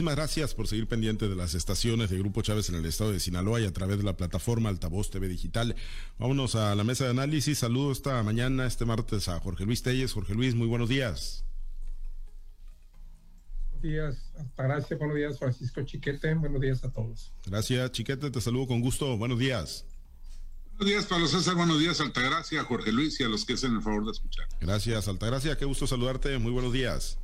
muchísimas 0.00 0.16
gracias 0.16 0.54
por 0.54 0.66
seguir 0.66 0.86
pendiente 0.86 1.28
de 1.28 1.36
las 1.36 1.52
estaciones 1.52 2.08
de 2.08 2.18
Grupo 2.18 2.40
Chávez 2.40 2.70
en 2.70 2.76
el 2.76 2.86
estado 2.86 3.12
de 3.12 3.20
Sinaloa 3.20 3.60
y 3.60 3.66
a 3.66 3.72
través 3.74 3.98
de 3.98 4.02
la 4.02 4.16
plataforma 4.16 4.70
Altavoz 4.70 5.10
TV 5.10 5.28
Digital. 5.28 5.76
Vámonos 6.18 6.54
a 6.54 6.74
la 6.74 6.84
mesa 6.84 7.04
de 7.04 7.10
análisis. 7.10 7.58
Saludos 7.58 7.98
esta 7.98 8.22
mañana, 8.22 8.64
este 8.64 8.86
martes, 8.86 9.28
a 9.28 9.38
Jorge 9.40 9.66
Luis 9.66 9.82
Telles. 9.82 10.14
Jorge 10.14 10.34
Luis, 10.34 10.54
muy 10.54 10.68
buenos 10.68 10.88
días. 10.88 11.44
Buenos 13.72 13.82
días, 13.82 14.32
Altagracia. 14.38 14.96
Buenos 14.96 15.16
días, 15.16 15.38
Francisco 15.38 15.82
Chiquete. 15.82 16.32
Buenos 16.32 16.62
días 16.62 16.82
a 16.82 16.90
todos. 16.90 17.34
Gracias, 17.44 17.92
Chiquete. 17.92 18.30
Te 18.30 18.40
saludo 18.40 18.68
con 18.68 18.80
gusto. 18.80 19.18
Buenos 19.18 19.38
días. 19.38 19.84
Buenos 20.78 20.94
días, 20.94 21.04
Pablo 21.04 21.26
César. 21.26 21.56
Buenos 21.56 21.78
días, 21.78 22.00
Altagracia, 22.00 22.64
Jorge 22.64 22.90
Luis 22.90 23.20
y 23.20 23.24
a 23.24 23.28
los 23.28 23.44
que 23.44 23.52
hacen 23.52 23.74
el 23.74 23.82
favor 23.82 24.06
de 24.06 24.12
escuchar. 24.12 24.48
Gracias, 24.62 25.08
Altagracia. 25.08 25.58
Qué 25.58 25.66
gusto 25.66 25.86
saludarte. 25.86 26.38
Muy 26.38 26.52
buenos 26.52 26.72
días. 26.72 27.18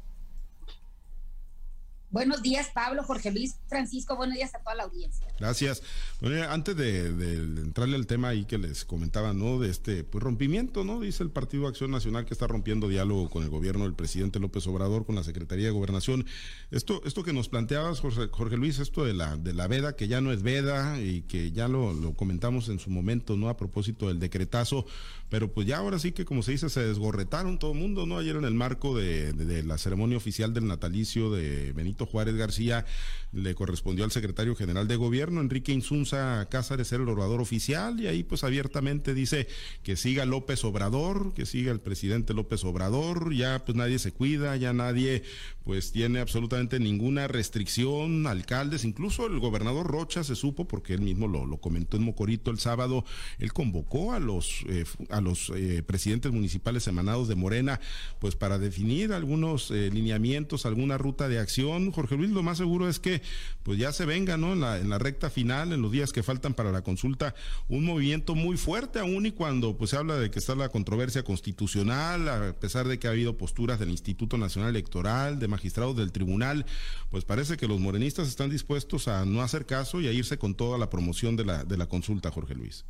Buenos 2.10 2.40
días, 2.40 2.70
Pablo, 2.72 3.02
Jorge 3.02 3.32
Luis, 3.32 3.56
Francisco. 3.68 4.16
Buenos 4.16 4.36
días 4.36 4.54
a 4.54 4.60
toda 4.60 4.76
la 4.76 4.84
audiencia. 4.84 5.26
Gracias. 5.40 5.82
Bueno, 6.20 6.48
antes 6.48 6.76
de, 6.76 7.08
entrarle 7.08 7.96
al 7.96 8.06
tema 8.06 8.28
ahí 8.28 8.44
que 8.44 8.58
les 8.58 8.84
comentaba, 8.84 9.34
¿no? 9.34 9.58
De 9.58 9.68
este 9.70 10.04
pues, 10.04 10.22
rompimiento, 10.22 10.84
¿no? 10.84 11.00
Dice 11.00 11.24
el 11.24 11.30
Partido 11.30 11.66
Acción 11.66 11.90
Nacional 11.90 12.24
que 12.24 12.32
está 12.32 12.46
rompiendo 12.46 12.88
diálogo 12.88 13.28
con 13.28 13.42
el 13.42 13.50
gobierno 13.50 13.84
del 13.84 13.94
presidente 13.94 14.38
López 14.38 14.66
Obrador, 14.68 15.04
con 15.04 15.16
la 15.16 15.24
Secretaría 15.24 15.66
de 15.66 15.72
Gobernación. 15.72 16.24
Esto, 16.70 17.02
esto 17.04 17.24
que 17.24 17.32
nos 17.32 17.48
planteabas, 17.48 18.00
Jorge, 18.00 18.56
Luis, 18.56 18.78
esto 18.78 19.04
de 19.04 19.12
la, 19.12 19.36
de 19.36 19.52
la 19.52 19.66
veda, 19.66 19.96
que 19.96 20.06
ya 20.06 20.20
no 20.20 20.32
es 20.32 20.42
veda 20.42 21.00
y 21.00 21.22
que 21.22 21.50
ya 21.50 21.66
lo, 21.66 21.92
lo 21.92 22.14
comentamos 22.14 22.68
en 22.68 22.78
su 22.78 22.88
momento, 22.88 23.36
¿no? 23.36 23.48
A 23.48 23.56
propósito 23.56 24.08
del 24.08 24.20
decretazo, 24.20 24.86
pero 25.28 25.52
pues 25.52 25.66
ya 25.66 25.78
ahora 25.78 25.98
sí 25.98 26.12
que, 26.12 26.24
como 26.24 26.44
se 26.44 26.52
dice, 26.52 26.70
se 26.70 26.86
desgorretaron 26.86 27.58
todo 27.58 27.72
el 27.72 27.78
mundo, 27.78 28.06
¿no? 28.06 28.18
Ayer 28.18 28.36
en 28.36 28.44
el 28.44 28.54
marco 28.54 28.96
de, 28.96 29.32
de 29.32 29.64
la 29.64 29.76
ceremonia 29.76 30.16
oficial 30.16 30.54
del 30.54 30.68
natalicio 30.68 31.32
de 31.32 31.72
Benito 31.72 31.95
Juárez 32.04 32.34
García 32.34 32.84
le 33.32 33.54
correspondió 33.54 34.04
al 34.04 34.10
secretario 34.10 34.54
general 34.54 34.88
de 34.88 34.96
gobierno, 34.96 35.40
Enrique 35.40 35.72
Insunza 35.72 36.46
Cázares, 36.50 36.88
ser 36.88 37.00
el 37.00 37.08
orador 37.08 37.40
oficial, 37.40 38.00
y 38.00 38.06
ahí 38.06 38.22
pues 38.22 38.44
abiertamente 38.44 39.14
dice 39.14 39.46
que 39.82 39.96
siga 39.96 40.26
López 40.26 40.64
Obrador, 40.64 41.32
que 41.34 41.46
siga 41.46 41.72
el 41.72 41.80
presidente 41.80 42.34
López 42.34 42.64
Obrador, 42.64 43.34
ya 43.34 43.64
pues 43.64 43.76
nadie 43.76 43.98
se 43.98 44.12
cuida, 44.12 44.56
ya 44.56 44.72
nadie 44.72 45.22
pues 45.64 45.92
tiene 45.92 46.20
absolutamente 46.20 46.78
ninguna 46.78 47.26
restricción, 47.26 48.26
alcaldes, 48.26 48.84
incluso 48.84 49.26
el 49.26 49.40
gobernador 49.40 49.86
Rocha 49.86 50.24
se 50.24 50.36
supo, 50.36 50.68
porque 50.68 50.94
él 50.94 51.00
mismo 51.00 51.28
lo, 51.28 51.46
lo 51.46 51.58
comentó 51.58 51.96
en 51.96 52.04
Mocorito 52.04 52.50
el 52.50 52.58
sábado, 52.58 53.04
él 53.38 53.52
convocó 53.52 54.12
a 54.12 54.20
los, 54.20 54.64
eh, 54.68 54.84
a 55.10 55.20
los 55.20 55.50
eh, 55.54 55.82
presidentes 55.84 56.32
municipales 56.32 56.86
emanados 56.86 57.28
de 57.28 57.34
Morena, 57.34 57.80
pues 58.18 58.36
para 58.36 58.58
definir 58.58 59.12
algunos 59.12 59.70
eh, 59.70 59.90
lineamientos, 59.92 60.66
alguna 60.66 60.98
ruta 60.98 61.28
de 61.28 61.38
acción, 61.38 61.85
Jorge 61.92 62.16
Luis, 62.16 62.30
lo 62.30 62.42
más 62.42 62.58
seguro 62.58 62.88
es 62.88 62.98
que 62.98 63.22
pues 63.62 63.78
ya 63.78 63.92
se 63.92 64.04
venga, 64.04 64.36
¿no? 64.36 64.52
En 64.52 64.60
la, 64.60 64.78
en 64.78 64.88
la 64.88 64.98
recta 64.98 65.30
final, 65.30 65.72
en 65.72 65.82
los 65.82 65.92
días 65.92 66.12
que 66.12 66.22
faltan 66.22 66.54
para 66.54 66.72
la 66.72 66.82
consulta, 66.82 67.34
un 67.68 67.84
movimiento 67.84 68.34
muy 68.34 68.56
fuerte, 68.56 68.98
aún 68.98 69.26
y 69.26 69.32
cuando 69.32 69.76
pues 69.76 69.90
se 69.90 69.96
habla 69.96 70.16
de 70.16 70.30
que 70.30 70.38
está 70.38 70.54
la 70.54 70.68
controversia 70.68 71.22
constitucional, 71.22 72.28
a 72.28 72.52
pesar 72.54 72.88
de 72.88 72.98
que 72.98 73.08
ha 73.08 73.10
habido 73.10 73.36
posturas 73.36 73.78
del 73.78 73.90
Instituto 73.90 74.38
Nacional 74.38 74.70
Electoral, 74.70 75.38
de 75.38 75.48
magistrados 75.48 75.96
del 75.96 76.12
tribunal, 76.12 76.66
pues 77.10 77.24
parece 77.24 77.56
que 77.56 77.68
los 77.68 77.80
morenistas 77.80 78.28
están 78.28 78.50
dispuestos 78.50 79.08
a 79.08 79.24
no 79.24 79.42
hacer 79.42 79.66
caso 79.66 80.00
y 80.00 80.08
a 80.08 80.12
irse 80.12 80.38
con 80.38 80.54
toda 80.54 80.78
la 80.78 80.90
promoción 80.90 81.36
de 81.36 81.44
la, 81.44 81.64
de 81.64 81.76
la 81.76 81.86
consulta, 81.86 82.30
Jorge 82.30 82.54
Luis. 82.54 82.84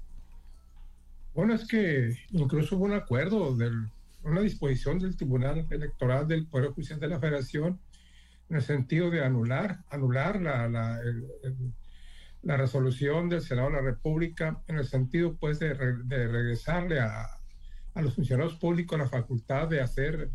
Bueno, 1.34 1.54
es 1.54 1.66
que 1.66 2.16
incluso 2.30 2.76
hubo 2.76 2.86
un 2.86 2.94
acuerdo, 2.94 3.54
de 3.54 3.70
una 4.24 4.40
disposición 4.40 4.98
del 4.98 5.16
Tribunal 5.16 5.66
Electoral 5.70 6.26
del 6.26 6.46
Poder 6.46 6.70
Judicial 6.70 6.98
de 6.98 7.08
la 7.08 7.20
Federación 7.20 7.78
en 8.48 8.56
el 8.56 8.62
sentido 8.62 9.10
de 9.10 9.24
anular, 9.24 9.80
anular 9.90 10.40
la, 10.40 10.68
la, 10.68 11.00
la 12.42 12.56
resolución 12.56 13.28
del 13.28 13.42
Senado 13.42 13.68
de 13.68 13.74
la 13.74 13.82
República, 13.82 14.62
en 14.68 14.78
el 14.78 14.86
sentido 14.86 15.36
pues 15.36 15.58
de, 15.58 15.74
regresarle 15.74 17.00
a, 17.00 17.26
a, 17.94 18.02
los 18.02 18.14
funcionarios 18.14 18.54
públicos 18.54 18.98
la 18.98 19.08
facultad 19.08 19.68
de 19.68 19.80
hacer 19.80 20.30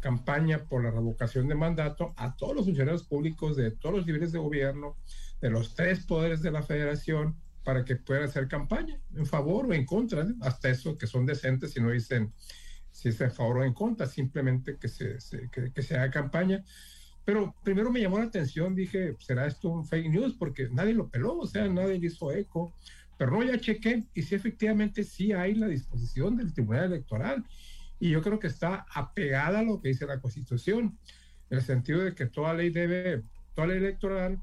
campaña 0.00 0.64
por 0.64 0.84
la 0.84 0.90
revocación 0.90 1.48
de 1.48 1.54
mandato 1.54 2.12
a 2.16 2.36
todos 2.36 2.54
los 2.54 2.66
funcionarios 2.66 3.04
públicos 3.04 3.56
de 3.56 3.70
todos 3.70 3.96
los 3.96 4.06
niveles 4.06 4.32
de 4.32 4.38
gobierno, 4.38 4.98
de 5.40 5.50
los 5.50 5.74
tres 5.74 6.04
poderes 6.04 6.42
de 6.42 6.50
la 6.50 6.62
federación, 6.62 7.36
para 7.64 7.84
que 7.84 7.96
puedan 7.96 8.24
hacer 8.24 8.46
campaña 8.46 9.00
en 9.14 9.26
favor 9.26 9.66
o 9.66 9.72
en 9.72 9.86
contra, 9.86 10.24
hasta 10.42 10.68
eso 10.68 10.96
que 10.96 11.08
son 11.08 11.26
decentes 11.26 11.76
y 11.76 11.80
no 11.80 11.90
dicen 11.90 12.32
si 12.92 13.08
es 13.08 13.20
en 13.20 13.32
favor 13.32 13.58
o 13.58 13.64
en 13.64 13.72
contra, 13.72 14.06
simplemente 14.06 14.78
que 14.78 14.88
se, 14.88 15.18
que 15.74 15.82
se 15.82 15.96
haga 15.96 16.10
campaña 16.10 16.62
pero 17.26 17.52
primero 17.64 17.90
me 17.90 18.00
llamó 18.00 18.20
la 18.20 18.26
atención, 18.26 18.76
dije, 18.76 19.16
¿será 19.18 19.48
esto 19.48 19.68
un 19.68 19.84
fake 19.84 20.10
news? 20.10 20.36
Porque 20.38 20.68
nadie 20.70 20.94
lo 20.94 21.08
peló, 21.08 21.36
o 21.38 21.46
sea, 21.46 21.66
nadie 21.66 21.96
hizo 21.96 22.30
eco. 22.30 22.72
Pero 23.18 23.32
no, 23.32 23.42
ya 23.42 23.58
chequé 23.58 24.04
y 24.14 24.22
sí, 24.22 24.36
efectivamente, 24.36 25.02
sí 25.02 25.32
hay 25.32 25.56
la 25.56 25.66
disposición 25.66 26.36
del 26.36 26.54
Tribunal 26.54 26.84
Electoral. 26.84 27.44
Y 27.98 28.10
yo 28.10 28.22
creo 28.22 28.38
que 28.38 28.46
está 28.46 28.86
apegada 28.94 29.58
a 29.58 29.62
lo 29.64 29.80
que 29.80 29.88
dice 29.88 30.06
la 30.06 30.20
Constitución, 30.20 30.96
en 31.50 31.58
el 31.58 31.64
sentido 31.64 32.04
de 32.04 32.14
que 32.14 32.26
toda 32.26 32.54
ley 32.54 32.70
debe, 32.70 33.22
toda 33.54 33.66
ley 33.66 33.78
electoral, 33.78 34.40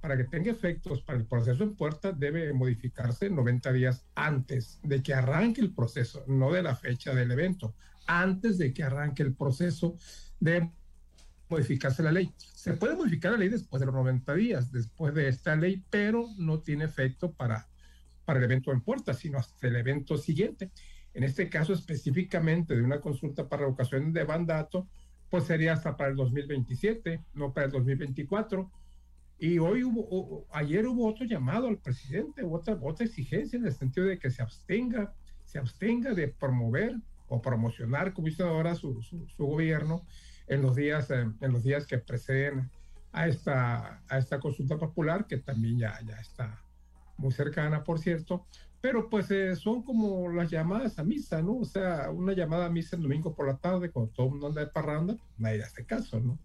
para 0.00 0.16
que 0.16 0.24
tenga 0.24 0.50
efectos 0.50 1.02
para 1.02 1.20
el 1.20 1.24
proceso 1.24 1.62
en 1.62 1.76
puerta, 1.76 2.10
debe 2.10 2.52
modificarse 2.52 3.30
90 3.30 3.72
días 3.72 4.04
antes 4.16 4.80
de 4.82 5.04
que 5.04 5.14
arranque 5.14 5.60
el 5.60 5.72
proceso, 5.72 6.24
no 6.26 6.50
de 6.50 6.64
la 6.64 6.74
fecha 6.74 7.14
del 7.14 7.30
evento, 7.30 7.76
antes 8.08 8.58
de 8.58 8.72
que 8.74 8.82
arranque 8.82 9.22
el 9.22 9.34
proceso 9.34 9.96
de 10.40 10.68
modificarse 11.48 12.02
la 12.02 12.12
ley. 12.12 12.32
Se 12.36 12.74
puede 12.74 12.96
modificar 12.96 13.32
la 13.32 13.38
ley 13.38 13.48
después 13.48 13.80
de 13.80 13.86
los 13.86 13.94
90 13.94 14.34
días, 14.34 14.72
después 14.72 15.14
de 15.14 15.28
esta 15.28 15.56
ley, 15.56 15.82
pero 15.90 16.26
no 16.38 16.60
tiene 16.60 16.84
efecto 16.84 17.32
para, 17.32 17.68
para 18.24 18.38
el 18.38 18.44
evento 18.44 18.72
en 18.72 18.80
puerta, 18.80 19.14
sino 19.14 19.38
hasta 19.38 19.66
el 19.66 19.76
evento 19.76 20.16
siguiente. 20.16 20.70
En 21.14 21.24
este 21.24 21.48
caso 21.48 21.72
específicamente 21.72 22.76
de 22.76 22.82
una 22.82 23.00
consulta 23.00 23.48
para 23.48 23.62
revocación 23.62 24.12
de 24.12 24.24
mandato, 24.24 24.88
pues 25.30 25.44
sería 25.44 25.72
hasta 25.72 25.96
para 25.96 26.10
el 26.10 26.16
2027, 26.16 27.24
no 27.34 27.52
para 27.52 27.66
el 27.66 27.72
2024. 27.72 28.70
Y 29.40 29.58
hoy 29.58 29.84
hubo, 29.84 30.46
ayer 30.50 30.86
hubo 30.86 31.06
otro 31.06 31.24
llamado 31.24 31.68
al 31.68 31.78
presidente, 31.78 32.42
otra, 32.44 32.78
otra 32.80 33.06
exigencia 33.06 33.56
en 33.56 33.66
el 33.66 33.72
sentido 33.72 34.06
de 34.06 34.18
que 34.18 34.30
se 34.30 34.42
abstenga, 34.42 35.14
se 35.44 35.58
abstenga 35.58 36.12
de 36.12 36.28
promover 36.28 36.96
o 37.28 37.40
promocionar, 37.40 38.12
como 38.12 38.26
dice 38.26 38.42
ahora 38.42 38.74
su, 38.74 39.00
su, 39.02 39.26
su 39.28 39.46
gobierno, 39.46 40.04
en 40.48 40.62
los 40.62 40.74
días, 40.74 41.10
eh, 41.10 41.26
en 41.40 41.52
los 41.52 41.62
días 41.62 41.86
que 41.86 41.98
preceden 41.98 42.70
a 43.12 43.28
esta, 43.28 44.02
a 44.08 44.18
esta 44.18 44.40
consulta 44.40 44.76
popular, 44.76 45.26
que 45.26 45.38
también 45.38 45.78
ya, 45.78 45.98
ya 46.06 46.16
está 46.16 46.62
muy 47.16 47.32
cercana, 47.32 47.84
por 47.84 47.98
cierto, 47.98 48.46
pero 48.80 49.08
pues 49.10 49.30
eh, 49.30 49.56
son 49.56 49.82
como 49.82 50.28
las 50.30 50.50
llamadas 50.50 50.98
a 50.98 51.04
misa, 51.04 51.42
¿no? 51.42 51.58
O 51.58 51.64
sea, 51.64 52.10
una 52.10 52.32
llamada 52.32 52.66
a 52.66 52.70
misa 52.70 52.96
el 52.96 53.02
domingo 53.02 53.34
por 53.34 53.46
la 53.46 53.56
tarde, 53.56 53.90
cuando 53.90 54.12
todo 54.12 54.26
el 54.26 54.32
mundo 54.32 54.46
anda 54.48 54.60
de 54.60 54.68
parranda, 54.68 55.14
pues, 55.14 55.40
nadie 55.40 55.62
hace 55.62 55.84
caso, 55.84 56.20
¿no? 56.20 56.38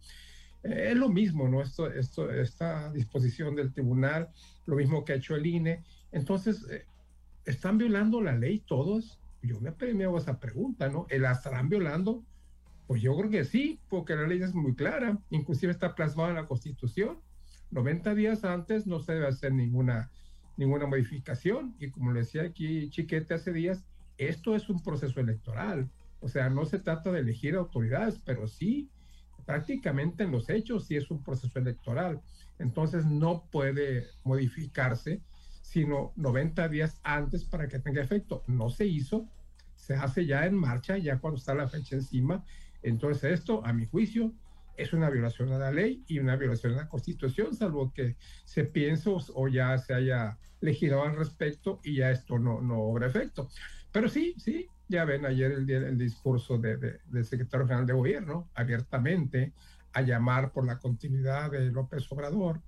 Eh, 0.64 0.90
es 0.92 0.98
lo 0.98 1.10
mismo, 1.10 1.48
¿no? 1.48 1.62
Esto, 1.62 1.92
esto, 1.92 2.32
esta 2.32 2.92
disposición 2.92 3.56
del 3.56 3.72
tribunal, 3.72 4.30
lo 4.66 4.76
mismo 4.76 5.06
que 5.06 5.14
ha 5.14 5.16
hecho 5.16 5.36
el 5.36 5.46
INE. 5.46 5.84
Entonces, 6.12 6.66
¿están 7.46 7.78
violando 7.78 8.22
la 8.22 8.36
ley 8.36 8.64
todos? 8.66 9.20
Yo 9.44 9.60
me, 9.60 9.70
hago 10.04 10.18
esa 10.18 10.40
pregunta, 10.40 10.90
¿no? 10.90 11.06
¿La 11.10 11.34
estarán 11.34 11.70
violando? 11.70 12.24
Pues 12.94 13.02
yo 13.02 13.18
creo 13.18 13.32
que 13.32 13.44
sí, 13.44 13.80
porque 13.90 14.16
la 14.16 14.28
ley 14.28 14.44
es 14.44 14.54
muy 14.54 14.76
clara, 14.76 15.18
inclusive 15.32 15.72
está 15.72 15.96
plasmada 15.96 16.30
en 16.30 16.36
la 16.36 16.46
Constitución. 16.46 17.18
90 17.72 18.14
días 18.14 18.44
antes 18.44 18.86
no 18.86 19.00
se 19.00 19.14
debe 19.14 19.26
hacer 19.26 19.52
ninguna, 19.52 20.12
ninguna 20.58 20.86
modificación 20.86 21.76
y 21.80 21.90
como 21.90 22.12
le 22.12 22.20
decía 22.20 22.44
aquí 22.44 22.92
Chiquete 22.92 23.34
hace 23.34 23.52
días, 23.52 23.84
esto 24.20 24.56
es 24.56 24.70
un 24.70 24.84
proceso 24.84 25.20
electoral, 25.20 25.90
o 26.20 26.28
sea, 26.28 26.52
no 26.52 26.66
se 26.66 26.78
trata 26.78 27.12
de 27.12 27.22
elegir 27.22 27.56
autoridades, 27.56 28.20
pero 28.24 28.48
sí, 28.48 28.92
prácticamente 29.44 30.24
en 30.24 30.32
los 30.32 30.48
hechos 30.52 30.86
sí 30.86 30.96
es 30.96 31.10
un 31.10 31.24
proceso 31.24 31.58
electoral. 31.58 32.22
Entonces 32.60 33.08
no 33.08 33.46
puede 33.52 34.06
modificarse 34.24 35.20
sino 35.64 36.14
90 36.16 36.70
días 36.70 37.00
antes 37.02 37.44
para 37.44 37.68
que 37.68 37.80
tenga 37.80 38.04
efecto. 38.04 38.44
No 38.46 38.70
se 38.70 38.86
hizo, 38.86 39.28
se 39.74 39.96
hace 39.96 40.28
ya 40.28 40.46
en 40.46 40.54
marcha, 40.54 40.96
ya 41.00 41.18
cuando 41.18 41.40
está 41.40 41.56
la 41.56 41.68
fecha 41.68 41.96
encima 41.96 42.46
entonces 42.84 43.40
esto, 43.40 43.66
a 43.66 43.74
mi 43.74 43.86
juicio, 43.86 44.34
es 44.76 44.94
una 44.94 45.10
violación 45.10 45.52
a 45.52 45.58
la 45.58 45.72
ley 45.72 46.04
y 46.08 46.20
una 46.20 46.36
violación 46.36 46.74
a 46.74 46.78
la 46.78 46.90
constitución, 46.90 47.54
salvo 47.54 47.94
que 47.94 48.16
se 48.46 48.66
piense 48.66 49.10
o 49.34 49.48
ya 49.48 49.78
se 49.78 49.94
haya 49.94 50.38
legislado 50.62 51.04
al 51.04 51.16
respecto 51.16 51.80
y 51.84 51.98
ya 51.98 52.12
esto 52.12 52.40
no, 52.40 52.62
no 52.62 52.80
obra 52.80 53.08
efecto. 53.08 53.50
Pero 53.92 54.10
sí, 54.10 54.34
sí, 54.38 54.68
ya 54.88 55.06
ven 55.06 55.26
ayer 55.26 55.52
el, 55.52 55.70
el 55.70 55.98
discurso 55.98 56.58
de, 56.58 56.78
de, 56.78 57.00
del 57.06 57.26
secretario 57.26 57.68
general 57.68 57.86
de 57.86 57.94
gobierno 57.94 58.50
abiertamente 58.56 59.54
a 59.94 60.02
llamar 60.02 60.52
por 60.52 60.66
la 60.66 60.80
continuidad 60.80 61.52
de 61.52 61.72
López 61.72 62.12
Obrador. 62.12 62.62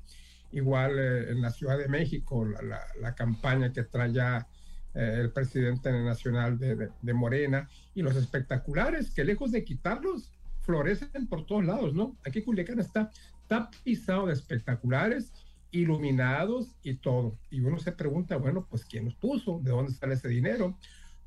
Igual 0.52 1.00
eh, 1.00 1.32
en 1.32 1.42
la 1.42 1.50
Ciudad 1.50 1.78
de 1.78 1.88
México, 1.88 2.46
la, 2.46 2.62
la, 2.62 2.82
la 3.02 3.16
campaña 3.16 3.74
que 3.74 3.84
trae 3.84 4.14
ya 4.14 4.48
eh, 4.96 5.18
el 5.20 5.32
presidente 5.32 5.92
nacional 5.92 6.58
de, 6.58 6.90
de, 7.02 7.14
Morena, 7.14 7.70
y 7.94 8.02
los 8.02 8.16
espectaculares, 8.16 9.12
que 9.12 9.26
lejos 9.26 9.52
de 9.52 9.64
quitarlos, 9.64 10.32
florecen 10.62 11.28
por 11.28 11.46
todos 11.46 11.66
lados, 11.66 11.94
¿no? 11.94 12.18
Aquí 12.26 12.42
Culiacán 12.42 12.80
está 12.80 13.12
tapizado 13.48 14.28
de 14.28 14.34
espectaculares, 14.34 15.32
iluminados 15.72 16.76
y 16.82 16.96
todo. 16.96 17.38
Y 17.50 17.60
uno 17.60 17.78
se 17.78 17.92
pregunta, 17.92 18.38
bueno, 18.38 18.66
pues 18.70 18.86
¿quién 18.86 19.06
los 19.06 19.16
puso? 19.16 19.60
¿De 19.62 19.72
dónde 19.72 19.94
sale 19.94 20.16
ese 20.16 20.30
dinero? 20.30 20.78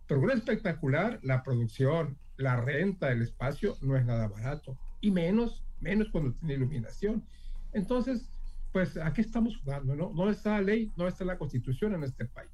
Pero 0.07 0.21
un 0.21 0.31
espectacular, 0.31 1.21
la 1.23 1.43
producción, 1.43 2.17
la 2.37 2.57
renta 2.57 3.09
del 3.09 3.23
espacio 3.23 3.77
no 3.83 3.97
es 3.97 4.05
nada 4.05 4.29
barato. 4.29 4.79
Y 5.01 5.11
menos, 5.11 5.63
menos 5.81 6.09
cuando 6.11 6.33
tiene 6.33 6.55
iluminación. 6.55 7.25
Entonces, 7.73 8.31
pues 8.73 8.97
¿a 8.97 9.13
qué 9.13 9.23
estamos 9.23 9.57
jugando? 9.57 9.97
¿no? 9.97 10.13
no 10.15 10.31
está 10.31 10.53
la 10.53 10.63
ley, 10.63 10.93
no 10.97 11.09
está 11.09 11.25
la 11.25 11.39
constitución 11.39 11.95
en 11.95 12.05
este 12.05 12.27
país. 12.27 12.51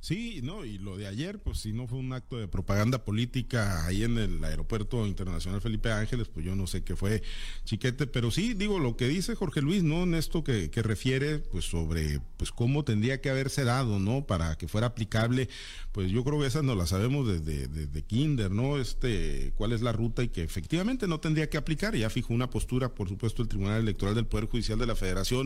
Sí, 0.00 0.40
no, 0.42 0.64
y 0.64 0.78
lo 0.78 0.96
de 0.96 1.06
ayer, 1.06 1.38
pues 1.38 1.58
si 1.58 1.72
no 1.72 1.86
fue 1.86 1.98
un 1.98 2.12
acto 2.12 2.36
de 2.36 2.48
propaganda 2.48 3.04
política 3.04 3.86
ahí 3.86 4.02
en 4.02 4.18
el 4.18 4.42
aeropuerto 4.44 5.06
internacional 5.06 5.60
Felipe 5.60 5.92
Ángeles, 5.92 6.28
pues 6.28 6.44
yo 6.44 6.56
no 6.56 6.66
sé 6.66 6.82
qué 6.82 6.96
fue 6.96 7.22
chiquete, 7.64 8.06
pero 8.06 8.30
sí, 8.30 8.54
digo, 8.54 8.78
lo 8.80 8.96
que 8.96 9.06
dice 9.06 9.36
Jorge 9.36 9.62
Luis, 9.62 9.82
¿no? 9.82 10.02
En 10.02 10.14
esto 10.14 10.42
que, 10.42 10.70
que 10.70 10.82
refiere, 10.82 11.38
pues 11.38 11.66
sobre, 11.66 12.20
pues 12.36 12.50
cómo 12.50 12.84
tendría 12.84 13.20
que 13.20 13.30
haberse 13.30 13.64
dado, 13.64 13.98
¿no? 13.98 14.26
Para 14.26 14.56
que 14.56 14.68
fuera 14.68 14.88
aplicable, 14.88 15.48
pues 15.92 16.10
yo 16.10 16.24
creo 16.24 16.40
que 16.40 16.46
esas 16.46 16.64
no 16.64 16.74
las 16.74 16.90
sabemos 16.90 17.28
desde, 17.28 17.68
desde 17.68 18.02
Kinder, 18.02 18.50
¿no? 18.50 18.78
Este, 18.78 19.52
cuál 19.56 19.72
es 19.72 19.82
la 19.82 19.92
ruta 19.92 20.22
y 20.22 20.28
que 20.28 20.42
efectivamente 20.42 21.06
no 21.06 21.20
tendría 21.20 21.48
que 21.48 21.56
aplicar, 21.58 21.94
ya 21.94 22.10
fijó 22.10 22.34
una 22.34 22.50
postura, 22.50 22.94
por 22.94 23.08
supuesto, 23.08 23.42
el 23.42 23.48
Tribunal 23.48 23.80
Electoral 23.80 24.14
del 24.14 24.26
Poder 24.26 24.46
Judicial 24.46 24.78
de 24.78 24.86
la 24.86 24.96
Federación, 24.96 25.41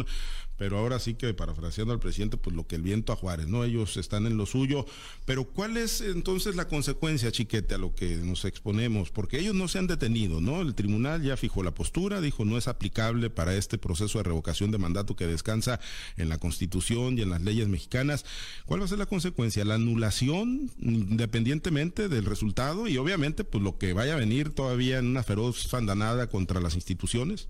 pero 0.57 0.79
ahora 0.79 0.99
sí 0.99 1.15
que 1.15 1.33
parafraseando 1.35 1.93
al 1.93 2.01
presidente, 2.01 2.37
pues 2.37 2.55
lo 2.57 2.67
que 2.67 2.77
el 2.77 2.83
viento 2.83 3.13
a 3.13 3.17
Juárez, 3.17 3.47
¿no? 3.47 3.65
Ellos 3.65 3.97
están 3.97 4.27
en 4.27 4.37
lo 4.37 4.47
suyo, 4.47 4.87
pero 5.25 5.45
¿cuál 5.45 5.77
es 5.77 6.01
entonces 6.01 6.57
la 6.57 6.67
consecuencia, 6.69 7.31
chiquete, 7.31 7.75
a 7.75 7.79
lo 7.79 7.95
que 7.95 8.17
nos 8.17 8.45
exponemos? 8.45 9.11
Porque 9.11 9.39
ellos 9.39 9.55
no 9.55 9.69
se 9.69 9.79
han 9.79 9.87
detenido, 9.87 10.41
¿no? 10.41 10.63
El 10.63 10.75
tribunal 10.75 11.23
ya 11.23 11.37
fijó 11.37 11.63
la 11.63 11.75
postura, 11.75 12.21
dijo 12.21 12.45
no 12.45 12.57
es 12.57 12.69
aplicable 12.69 13.31
para 13.31 13.55
este 13.55 13.79
proceso 13.79 14.19
de 14.19 14.25
revocación 14.25 14.71
de 14.71 14.79
mandato 14.79 15.17
que 15.17 15.27
descansa 15.27 15.81
en 16.17 16.29
la 16.29 16.39
Constitución 16.39 17.19
y 17.19 17.23
en 17.23 17.31
las 17.31 17.43
leyes 17.43 17.69
mexicanas. 17.69 18.25
¿Cuál 18.65 18.81
va 18.81 18.87
a 18.87 18.89
ser 18.89 18.99
la 18.99 19.07
consecuencia? 19.07 19.65
La 19.65 19.75
anulación, 19.75 20.71
independientemente 20.79 22.09
del 22.09 22.25
resultado, 22.25 22.89
y 22.89 22.97
obviamente, 22.97 23.45
pues 23.45 23.63
lo 23.63 23.79
que 23.79 23.93
vaya 23.93 24.15
a 24.15 24.19
venir 24.19 24.51
todavía 24.51 24.99
en 24.99 25.07
una 25.07 25.23
feroz 25.23 25.69
fandanada 25.69 26.29
contra 26.29 26.61
las 26.61 26.75
instituciones. 26.75 27.49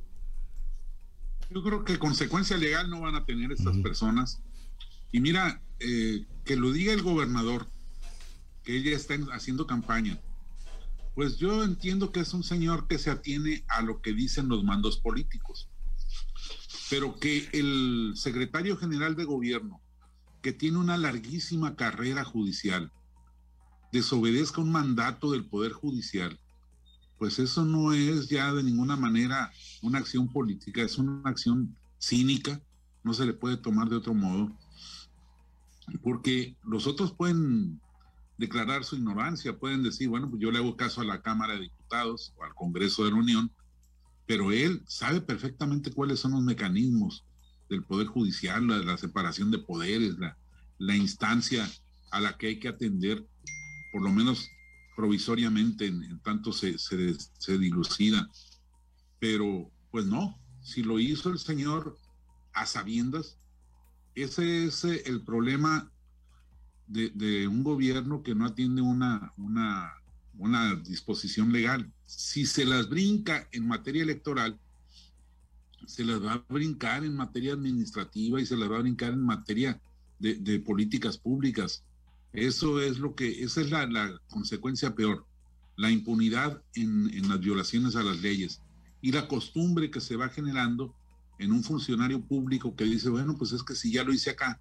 Yo 1.50 1.62
creo 1.62 1.84
que 1.84 1.98
consecuencia 1.98 2.56
legal 2.56 2.90
no 2.90 3.00
van 3.00 3.14
a 3.14 3.25
tener 3.25 3.52
estas 3.52 3.76
personas. 3.78 4.40
Y 5.12 5.20
mira, 5.20 5.62
eh, 5.78 6.25
que 6.44 6.56
lo 6.56 6.72
diga 6.72 6.93
el 6.93 7.02
gobernador, 7.02 7.66
que 8.64 8.76
ella 8.76 8.96
está 8.96 9.14
haciendo 9.32 9.66
campaña. 9.66 10.19
Pues 11.14 11.38
yo 11.38 11.62
entiendo 11.62 12.12
que 12.12 12.20
es 12.20 12.34
un 12.34 12.43
señor 12.43 12.88
que 12.88 12.98
se 12.98 13.10
atiene 13.10 13.64
a 13.69 13.81
lo 13.81 14.02
que 14.02 14.12
dicen 14.12 14.48
los 14.48 14.64
mandos 14.64 14.98
políticos. 14.98 15.69
Pero 16.90 17.19
que 17.19 17.49
el 17.52 18.12
secretario 18.16 18.76
general 18.76 19.16
de 19.16 19.25
gobierno, 19.25 19.81
que 20.42 20.52
tiene 20.52 20.78
una 20.78 20.99
larguísima 20.99 21.75
carrera 21.76 22.25
judicial, 22.25 22.92
desobedezca 23.92 24.60
un 24.60 24.72
mandato 24.72 25.31
del 25.31 25.46
Poder 25.46 25.72
Judicial, 25.72 26.38
pues 27.19 27.38
eso 27.38 27.64
no 27.64 27.92
es 27.92 28.28
ya 28.28 28.52
de 28.52 28.62
ninguna 28.62 28.96
manera 28.96 29.52
una 29.87 29.99
acción 29.99 30.29
política, 30.29 30.83
es 30.83 30.99
una 30.99 31.23
acción 31.25 31.77
cínica, 31.99 32.61
no 33.03 33.15
se 33.15 33.25
le 33.25 33.33
puede 33.33 33.56
tomar 33.56 33.88
de 33.88 33.97
otro 33.97 34.15
modo, 34.15 34.53
porque 36.03 36.56
los 36.65 36.87
otros 36.87 37.12
pueden 37.12 37.81
declarar 38.38 38.85
su 38.85 38.97
ignorancia, 38.97 39.59
pueden 39.59 39.83
decir, 39.83 40.09
bueno, 40.09 40.29
pues 40.29 40.43
yo 40.43 40.50
le 40.50 40.59
hago 40.59 40.77
caso 40.77 41.00
a 41.00 41.05
la 41.05 41.23
Cámara 41.23 41.55
de 41.55 41.62
Diputados 41.62 42.35
o 42.37 42.44
al 42.44 42.55
Congreso 42.55 43.05
de 43.05 43.11
la 43.11 43.17
Unión, 43.17 43.50
pero 44.27 44.53
él 44.53 44.83
sabe 44.87 45.21
perfectamente 45.21 45.93
cuáles 45.93 46.21
son 46.21 46.33
los 46.33 46.43
mecanismos 46.43 47.25
del 47.69 47.85
Poder 47.85 48.09
Judicial, 48.09 48.67
la, 48.67 48.79
la 48.79 48.99
separación 48.99 49.50
de 49.50 49.59
poderes, 49.59 50.19
la, 50.19 50.37
la 50.79 50.97
instancia 50.97 51.69
a 52.11 52.21
la 52.21 52.37
que 52.37 52.49
hay 52.49 52.59
que 52.59 52.69
atender, 52.69 53.25
por 53.93 54.03
lo 54.03 54.11
menos 54.11 54.49
provisoriamente, 54.97 55.87
en, 55.87 56.19
tanto 56.21 56.53
se, 56.53 56.79
se, 56.79 57.59
dilucida. 57.59 58.29
Pero, 59.19 59.71
pues 59.96 60.04
no, 60.04 60.38
si 60.60 60.82
lo 60.82 61.00
hizo 61.00 61.31
el 61.31 61.38
Señor 61.38 61.96
a 62.52 62.66
sabiendas, 62.66 63.38
ese 64.14 64.66
es 64.66 64.84
eh, 64.84 65.04
el 65.06 65.22
problema 65.22 65.90
de, 66.87 67.48
un 67.48 67.64
gobierno 67.64 68.22
que 68.22 68.34
no 68.34 68.44
atiende 68.44 68.82
una, 68.82 69.32
una, 69.38 70.75
disposición 70.87 71.50
legal. 71.50 71.90
Si 72.04 72.44
se 72.44 72.66
las 72.66 72.90
brinca 72.90 73.48
en 73.52 73.66
materia 73.66 74.02
electoral, 74.02 74.60
se 75.87 76.04
las 76.04 76.22
va 76.22 76.34
a 76.34 76.44
brincar 76.50 77.02
en 77.02 77.16
materia 77.16 77.54
administrativa 77.54 78.38
y 78.38 78.44
se 78.44 78.58
las 78.58 78.70
va 78.70 78.76
a 78.76 78.82
brincar 78.82 79.14
en 79.14 79.25
materia 79.25 79.81
de, 80.19 80.60
políticas 80.60 81.16
públicas. 81.16 81.84
Eso 82.34 82.82
es 82.82 82.99
lo 82.99 83.14
que, 83.14 83.42
esa 83.42 83.62
es 83.62 83.70
la, 83.70 84.20
consecuencia 84.28 84.94
peor, 84.94 85.25
la 85.75 85.90
impunidad 85.90 86.62
en, 86.75 87.31
las 87.31 87.40
violaciones 87.40 87.96
a 87.96 88.02
las 88.02 88.20
leyes 88.20 88.60
y 89.06 89.12
la 89.12 89.29
costumbre 89.29 89.88
que 89.88 90.00
se 90.00 90.17
va 90.17 90.29
generando 90.31 90.93
en 91.38 91.53
un 91.53 91.62
funcionario 91.62 92.20
público 92.20 92.75
que 92.75 92.82
dice, 92.82 93.08
bueno, 93.08 93.37
pues 93.38 93.53
es 93.53 93.62
que 93.62 93.76
si 93.76 93.93
ya 93.93 94.03
lo 94.03 94.12
hice 94.12 94.31
acá, 94.31 94.61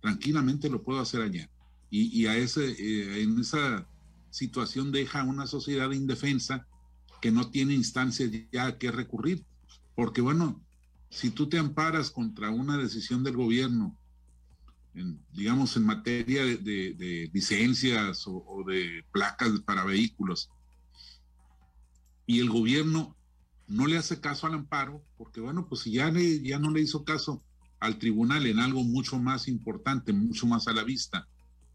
tranquilamente 0.00 0.68
lo 0.68 0.82
puedo 0.82 0.98
hacer 0.98 1.22
allá. 1.22 1.48
Y, 1.88 2.20
y 2.20 2.26
a 2.26 2.36
ese, 2.36 2.72
eh, 2.72 3.22
en 3.22 3.38
esa 3.38 3.86
situación 4.30 4.90
deja 4.90 5.22
una 5.22 5.46
sociedad 5.46 5.92
indefensa 5.92 6.66
que 7.22 7.30
no 7.30 7.52
tiene 7.52 7.72
instancias 7.72 8.32
ya 8.50 8.66
a 8.66 8.78
qué 8.78 8.90
recurrir. 8.90 9.44
Porque 9.94 10.22
bueno, 10.22 10.60
si 11.08 11.30
tú 11.30 11.48
te 11.48 11.58
amparas 11.58 12.10
contra 12.10 12.50
una 12.50 12.76
decisión 12.78 13.22
del 13.22 13.36
gobierno 13.36 13.96
digamos, 15.32 15.76
en 15.76 15.84
materia 15.84 16.42
de, 16.42 17.30
licencias 17.32 18.24
o, 18.26 18.64
de 18.66 19.04
placas 19.12 19.60
para 19.60 19.84
vehículos. 19.84 20.50
Y 22.26 22.40
el 22.40 22.50
gobierno 22.50 23.14
no 23.68 23.86
le 23.86 23.98
hace 23.98 24.20
caso 24.20 24.46
al 24.46 24.54
amparo, 24.54 25.02
porque 25.16 25.40
bueno, 25.40 25.66
pues 25.68 25.82
si 25.82 25.92
ya, 25.92 26.12
ya 26.12 26.58
no 26.58 26.70
le 26.70 26.80
hizo 26.80 27.04
caso 27.04 27.42
al 27.80 27.98
tribunal 27.98 28.46
en 28.46 28.58
algo 28.58 28.82
mucho 28.82 29.18
más 29.18 29.46
importante, 29.46 30.12
mucho 30.12 30.46
más 30.46 30.66
a 30.68 30.72
la 30.72 30.82
vista, 30.82 31.28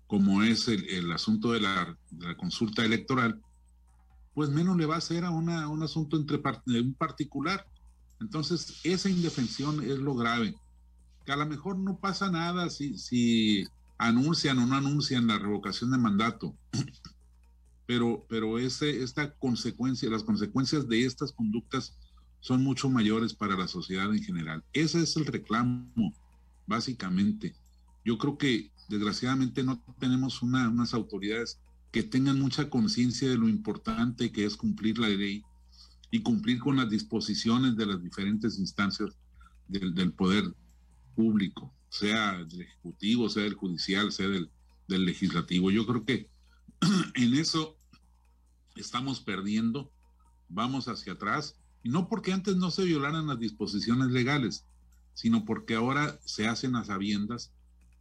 como 0.07 0.43
es 0.43 0.67
el, 0.67 1.11
asunto 1.11 1.51
de 1.51 1.61
la, 1.61 1.97
consulta 2.37 2.83
electoral, 2.83 3.39
pues 4.33 4.49
menos 4.49 4.75
le 4.75 4.85
va 4.85 4.95
a 4.95 4.97
hacer 4.99 5.23
a 5.23 5.29
una, 5.29 5.67
un 5.69 5.83
asunto 5.83 6.17
entre 6.17 6.41
un 6.81 6.93
particular. 6.95 7.65
Entonces, 8.19 8.81
esa 8.83 9.09
indefensión 9.09 9.83
es 9.83 9.99
lo 9.99 10.15
grave 10.15 10.55
que 11.25 11.31
a 11.31 11.35
lo 11.35 11.45
mejor 11.45 11.77
no 11.77 11.97
pasa 11.97 12.29
nada 12.29 12.69
si, 12.69 12.97
si 12.97 13.65
anuncian 13.97 14.59
o 14.59 14.65
no 14.65 14.75
anuncian 14.75 15.27
la 15.27 15.39
revocación 15.39 15.91
de 15.91 15.97
mandato. 15.97 16.55
Pero, 17.85 18.25
pero 18.29 18.59
ese, 18.59 19.03
esta 19.03 19.33
consecuencia, 19.35 20.09
las 20.09 20.23
consecuencias 20.23 20.87
de 20.87 21.05
estas 21.05 21.31
conductas 21.31 21.97
son 22.39 22.63
mucho 22.63 22.89
mayores 22.89 23.33
para 23.33 23.57
la 23.57 23.67
sociedad 23.67 24.13
en 24.13 24.23
general. 24.23 24.63
Ese 24.73 25.01
es 25.01 25.15
el 25.15 25.25
reclamo, 25.25 26.13
básicamente. 26.67 27.55
Yo 28.05 28.17
creo 28.17 28.37
que 28.37 28.71
desgraciadamente 28.89 29.63
no 29.63 29.81
tenemos 29.99 30.41
unas 30.41 30.93
autoridades 30.93 31.59
que 31.91 32.03
tengan 32.03 32.39
mucha 32.39 32.69
conciencia 32.69 33.29
de 33.29 33.37
lo 33.37 33.47
importante 33.47 34.31
que 34.31 34.45
es 34.45 34.57
cumplir 34.57 34.97
la 34.97 35.07
ley 35.07 35.43
y 36.11 36.21
cumplir 36.21 36.59
con 36.59 36.75
las 36.75 36.89
disposiciones 36.89 37.77
de 37.77 37.85
las 37.85 38.01
diferentes 38.01 38.59
instancias 38.59 39.11
del, 39.67 39.93
del 39.93 40.11
poder 40.11 40.53
público, 41.15 41.73
sea 41.89 42.43
del 42.43 42.61
Ejecutivo, 42.61 43.29
sea 43.29 43.43
del 43.43 43.53
Judicial, 43.53 44.11
sea 44.11 44.27
del, 44.27 44.49
del 44.87 45.05
Legislativo. 45.05 45.71
Yo 45.71 45.85
creo 45.85 46.03
que 46.03 46.27
en 47.15 47.33
eso 47.33 47.77
estamos 48.75 49.19
perdiendo, 49.19 49.91
vamos 50.49 50.87
hacia 50.87 51.13
atrás, 51.13 51.55
y 51.83 51.89
no 51.89 52.07
porque 52.07 52.33
antes 52.33 52.55
no 52.55 52.71
se 52.71 52.85
violaran 52.85 53.27
las 53.27 53.39
disposiciones 53.39 54.11
legales, 54.11 54.65
sino 55.13 55.45
porque 55.45 55.75
ahora 55.75 56.19
se 56.25 56.47
hacen 56.47 56.75
a 56.75 56.85
sabiendas, 56.85 57.51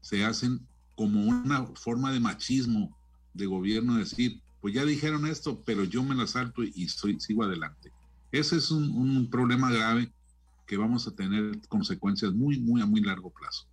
se 0.00 0.24
hacen 0.24 0.66
como 0.96 1.24
una 1.24 1.66
forma 1.74 2.12
de 2.12 2.20
machismo 2.20 2.96
de 3.34 3.46
gobierno, 3.46 3.96
decir, 3.96 4.40
pues 4.60 4.74
ya 4.74 4.84
dijeron 4.84 5.26
esto, 5.26 5.62
pero 5.64 5.84
yo 5.84 6.02
me 6.04 6.14
la 6.14 6.26
salto 6.26 6.62
y 6.62 6.88
soy, 6.88 7.18
sigo 7.18 7.42
adelante. 7.42 7.92
Ese 8.30 8.56
es 8.56 8.70
un, 8.70 8.90
un 8.90 9.28
problema 9.28 9.70
grave 9.70 10.12
que 10.66 10.76
vamos 10.76 11.06
a 11.06 11.14
tener 11.14 11.60
consecuencias 11.68 12.32
muy, 12.32 12.58
muy 12.58 12.80
a 12.80 12.86
muy 12.86 13.00
largo 13.00 13.30
plazo. 13.30 13.66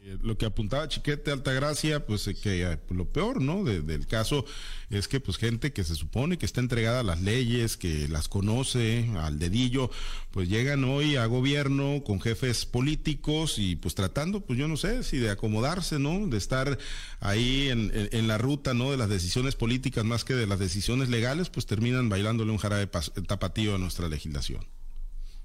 Eh, 0.00 0.16
lo 0.22 0.38
que 0.38 0.46
apuntaba 0.46 0.86
Chiquete 0.86 1.32
Altagracia, 1.32 2.06
pues 2.06 2.28
eh, 2.28 2.34
que 2.36 2.62
eh, 2.62 2.78
lo 2.90 3.06
peor, 3.06 3.42
¿no? 3.42 3.64
del 3.64 4.06
caso 4.06 4.44
es 4.90 5.08
que 5.08 5.18
pues 5.18 5.38
gente 5.38 5.72
que 5.72 5.82
se 5.82 5.96
supone 5.96 6.38
que 6.38 6.46
está 6.46 6.60
entregada 6.60 7.00
a 7.00 7.02
las 7.02 7.20
leyes, 7.20 7.76
que 7.76 8.06
las 8.06 8.28
conoce 8.28 9.10
al 9.18 9.40
dedillo, 9.40 9.90
pues 10.30 10.48
llegan 10.48 10.84
hoy 10.84 11.16
a 11.16 11.26
gobierno 11.26 12.04
con 12.04 12.20
jefes 12.20 12.64
políticos 12.64 13.58
y 13.58 13.74
pues 13.74 13.96
tratando, 13.96 14.40
pues 14.40 14.56
yo 14.56 14.68
no 14.68 14.76
sé 14.76 15.02
si 15.02 15.18
de 15.18 15.30
acomodarse, 15.30 15.98
¿no? 15.98 16.28
De 16.28 16.38
estar 16.38 16.78
ahí 17.18 17.68
en, 17.68 17.90
en, 17.92 18.28
la 18.28 18.38
ruta, 18.38 18.74
¿no? 18.74 18.92
De 18.92 18.96
las 18.96 19.08
decisiones 19.08 19.56
políticas 19.56 20.04
más 20.04 20.24
que 20.24 20.34
de 20.34 20.46
las 20.46 20.60
decisiones 20.60 21.08
legales, 21.08 21.50
pues 21.50 21.66
terminan 21.66 22.08
bailándole 22.08 22.52
un 22.52 22.58
jarabe 22.58 22.86
tapatío 23.26 23.74
a 23.74 23.78
nuestra 23.78 24.08
legislación. 24.08 24.77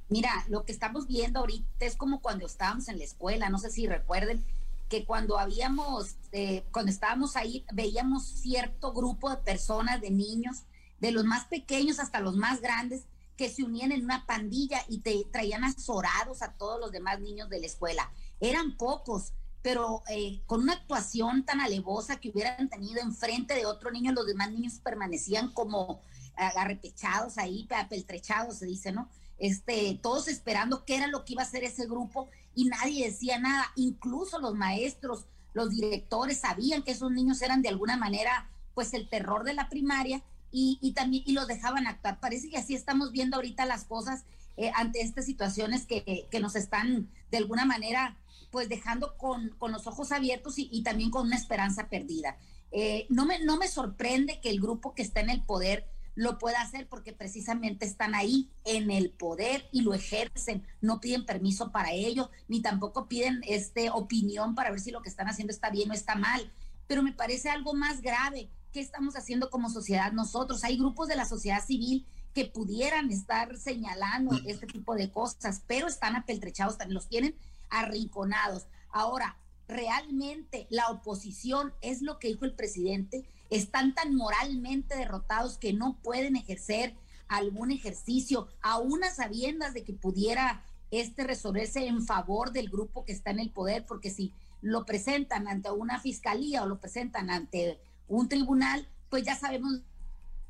Mira, 0.10 0.46
lo 0.48 0.66
que 0.66 0.72
estamos 0.72 1.08
viendo 1.08 1.40
ahorita 1.40 1.86
es 1.86 1.96
como 1.96 2.22
cuando 2.22 2.46
estábamos 2.46 2.88
en 2.88 2.98
la 2.98 3.04
escuela, 3.04 3.50
no 3.50 3.58
sé 3.58 3.72
si 3.72 3.88
recuerden 3.88 4.44
que 4.90 5.06
cuando 5.06 5.40
habíamos, 5.40 6.18
eh, 6.32 6.64
cuando 6.72 6.92
estábamos 6.92 7.36
ahí, 7.36 7.66
veíamos 7.74 8.26
cierto 8.28 8.94
grupo 8.94 9.30
de 9.30 9.38
personas, 9.38 10.02
de 10.02 10.12
niños, 10.12 10.64
de 11.00 11.12
los 11.12 11.26
más 11.26 11.46
pequeños 11.46 12.00
hasta 12.00 12.20
los 12.20 12.36
más 12.36 12.62
grandes, 12.62 13.06
que 13.36 13.50
se 13.50 13.64
unían 13.64 13.92
en 13.92 14.04
una 14.04 14.28
pandilla 14.28 14.86
y 14.88 15.00
te 15.00 15.26
traían 15.32 15.64
azorados 15.64 16.44
a 16.44 16.54
todos 16.54 16.80
los 16.80 16.92
demás 16.92 17.20
niños 17.20 17.50
de 17.50 17.60
la 17.60 17.66
escuela. 17.66 18.12
Eran 18.40 18.78
pocos, 18.78 19.34
pero 19.64 20.04
eh, 20.10 20.42
con 20.46 20.62
una 20.62 20.74
actuación 20.74 21.44
tan 21.44 21.60
alevosa 21.60 22.20
que 22.20 22.30
hubieran 22.30 22.70
tenido 22.70 23.02
enfrente 23.02 23.56
de 23.56 23.66
otro 23.66 23.90
niño, 23.90 24.12
los 24.12 24.28
demás 24.28 24.52
niños 24.52 24.74
permanecían 24.84 25.52
como 25.54 26.02
arrepechados 26.36 27.38
ahí, 27.38 27.68
apeltrechados, 27.76 28.58
se 28.58 28.66
dice, 28.66 28.92
¿no? 28.92 29.08
Este, 29.38 30.00
todos 30.02 30.28
esperando 30.28 30.86
qué 30.86 30.96
era 30.96 31.08
lo 31.08 31.26
que 31.26 31.34
iba 31.34 31.42
a 31.42 31.46
hacer 31.46 31.64
ese 31.64 31.86
grupo 31.86 32.30
y 32.56 32.66
nadie 32.66 33.06
decía 33.06 33.40
nada, 33.40 33.66
incluso 33.76 34.40
los 34.40 34.56
maestros, 34.56 35.26
los 35.54 35.72
directores 35.72 36.40
sabían 36.40 36.84
que 36.84 36.92
esos 36.92 37.12
niños 37.12 37.42
eran 37.42 37.62
de 37.62 37.70
alguna 37.70 37.98
manera 37.98 38.50
pues 38.74 38.94
el 38.94 39.10
terror 39.10 39.44
de 39.44 39.54
la 39.54 39.70
primaria 39.70 40.24
y, 40.56 40.94
también 40.94 41.24
y 41.26 41.34
los 41.34 41.48
dejaban 41.48 41.88
actuar. 41.88 42.20
Parece 42.20 42.50
que 42.50 42.58
así 42.58 42.76
estamos 42.76 43.12
viendo 43.12 43.38
ahorita 43.38 43.66
las 43.66 43.86
cosas 43.86 44.24
eh, 44.56 44.72
ante 44.76 45.02
estas 45.02 45.26
situaciones 45.26 45.88
que, 45.88 46.28
que, 46.30 46.40
nos 46.40 46.56
están 46.56 47.10
de 47.32 47.38
alguna 47.38 47.66
manera 47.66 48.18
pues 48.52 48.70
dejando 48.70 49.18
con, 49.18 49.50
con 49.58 49.72
los 49.72 49.88
ojos 49.88 50.12
abiertos 50.12 50.54
y, 50.58 50.84
también 50.84 51.10
con 51.10 51.26
una 51.26 51.36
esperanza 51.36 51.90
perdida. 51.90 52.38
Eh, 52.72 53.08
no, 53.10 53.26
me, 53.26 53.44
no 53.44 53.58
me 53.58 53.68
sorprende 53.68 54.40
que 54.42 54.52
el 54.52 54.62
grupo 54.62 54.94
que 54.94 55.02
está 55.02 55.22
en 55.22 55.32
el 55.32 55.42
poder 55.42 55.88
lo 56.16 56.38
pueda 56.38 56.62
hacer 56.62 56.88
porque 56.88 57.14
precisamente 57.14 57.86
están 57.86 58.16
ahí 58.16 58.50
en 58.66 58.92
el 58.92 59.10
poder 59.10 59.68
y 59.72 59.82
lo 59.82 59.94
ejercen, 59.94 60.66
no 60.82 61.00
piden 61.00 61.26
permiso 61.26 61.72
para 61.72 61.92
ello, 61.92 62.30
ni 62.48 62.62
tampoco 62.62 63.08
piden 63.08 63.42
este 63.48 63.90
opinión 63.90 64.56
para 64.56 64.72
ver 64.72 64.80
si 64.80 64.92
lo 64.92 65.02
que 65.02 65.10
están 65.10 65.28
haciendo 65.28 65.52
está 65.52 65.70
bien 65.70 65.90
o 65.92 65.94
está 65.94 66.16
mal. 66.16 66.52
Pero 66.88 67.02
me 67.02 67.14
parece 67.14 67.50
algo 67.50 67.74
más 67.74 68.02
grave. 68.02 68.50
¿Qué 68.72 68.80
estamos 68.80 69.16
haciendo 69.16 69.50
como 69.50 69.70
sociedad 69.70 70.12
nosotros? 70.12 70.64
Hay 70.64 70.78
grupos 70.78 71.08
de 71.08 71.16
la 71.16 71.26
sociedad 71.26 71.64
civil 71.66 72.06
que 72.34 72.46
pudieran 72.46 73.12
estar 73.12 73.56
señalando 73.58 74.40
este 74.46 74.66
tipo 74.66 74.96
de 74.96 75.12
cosas, 75.12 75.62
pero 75.68 75.88
están 75.88 76.16
apeltrechados, 76.16 76.78
también 76.78 76.96
los 76.96 77.08
tienen 77.08 77.36
arrinconados. 77.70 78.66
Ahora, 78.90 79.38
realmente 79.68 80.68
la 80.70 80.90
oposición 80.90 81.74
es 81.82 82.02
lo 82.02 82.20
que 82.20 82.30
dijo 82.30 82.46
el 82.46 82.54
presidente, 82.54 83.26
están 83.56 83.94
tan 83.94 84.16
moralmente 84.16 84.98
derrotados 84.98 85.58
que 85.58 85.74
no 85.74 86.00
pueden 86.02 86.36
ejercer 86.36 86.96
algún 87.28 87.72
ejercicio, 87.72 88.48
a 88.62 88.80
unas 88.80 89.16
sabiendas 89.18 89.74
de 89.74 89.84
que 89.84 89.94
pudiera 89.94 90.64
este 90.92 91.24
resolverse 91.24 91.88
en 91.88 92.06
favor 92.06 92.52
del 92.52 92.70
grupo 92.70 93.06
que 93.06 93.12
está 93.12 93.32
en 93.32 93.40
el 93.40 93.52
poder, 93.52 93.86
porque 93.86 94.10
si 94.10 94.34
lo 94.62 94.86
presentan 94.86 95.48
ante 95.48 95.72
una 95.72 96.00
fiscalía 96.00 96.64
o 96.64 96.68
lo 96.68 96.80
presentan 96.80 97.30
ante 97.30 97.80
un 98.08 98.28
tribunal, 98.28 98.88
pues 99.10 99.24
ya 99.24 99.36
sabemos 99.36 99.82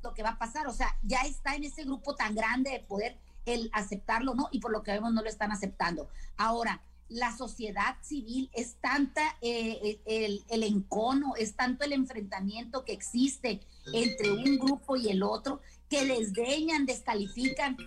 lo 0.01 0.13
que 0.13 0.23
va 0.23 0.31
a 0.31 0.39
pasar. 0.39 0.67
O 0.67 0.73
sea, 0.73 0.97
ya 1.03 1.21
está 1.21 1.55
en 1.55 1.63
ese 1.63 1.83
grupo 1.83 2.15
tan 2.15 2.35
grande 2.35 2.71
de 2.71 2.79
poder 2.79 3.17
el 3.45 3.69
aceptarlo, 3.73 4.35
¿no? 4.35 4.47
Y 4.51 4.59
por 4.59 4.71
lo 4.71 4.83
que 4.83 4.91
vemos 4.91 5.13
no 5.13 5.21
lo 5.21 5.29
están 5.29 5.51
aceptando. 5.51 6.09
Ahora, 6.37 6.81
la 7.13 7.35
sociedad 7.35 7.95
civil, 8.01 8.49
es 8.53 8.75
tanta 8.81 9.21
eh, 9.41 9.99
eh, 10.05 10.39
el, 10.49 10.63
encono, 10.63 11.35
es 11.37 11.55
tanto 11.55 11.85
el 11.85 11.93
enfrentamiento 11.93 12.83
que 12.85 12.93
existe 12.93 13.61
entre 13.93 14.31
un 14.31 14.57
grupo 14.57 14.95
y 14.95 15.09
el 15.09 15.21
otro, 15.23 15.61
que 15.89 16.05
desdeñan, 16.05 16.85
descalifican 16.85 17.77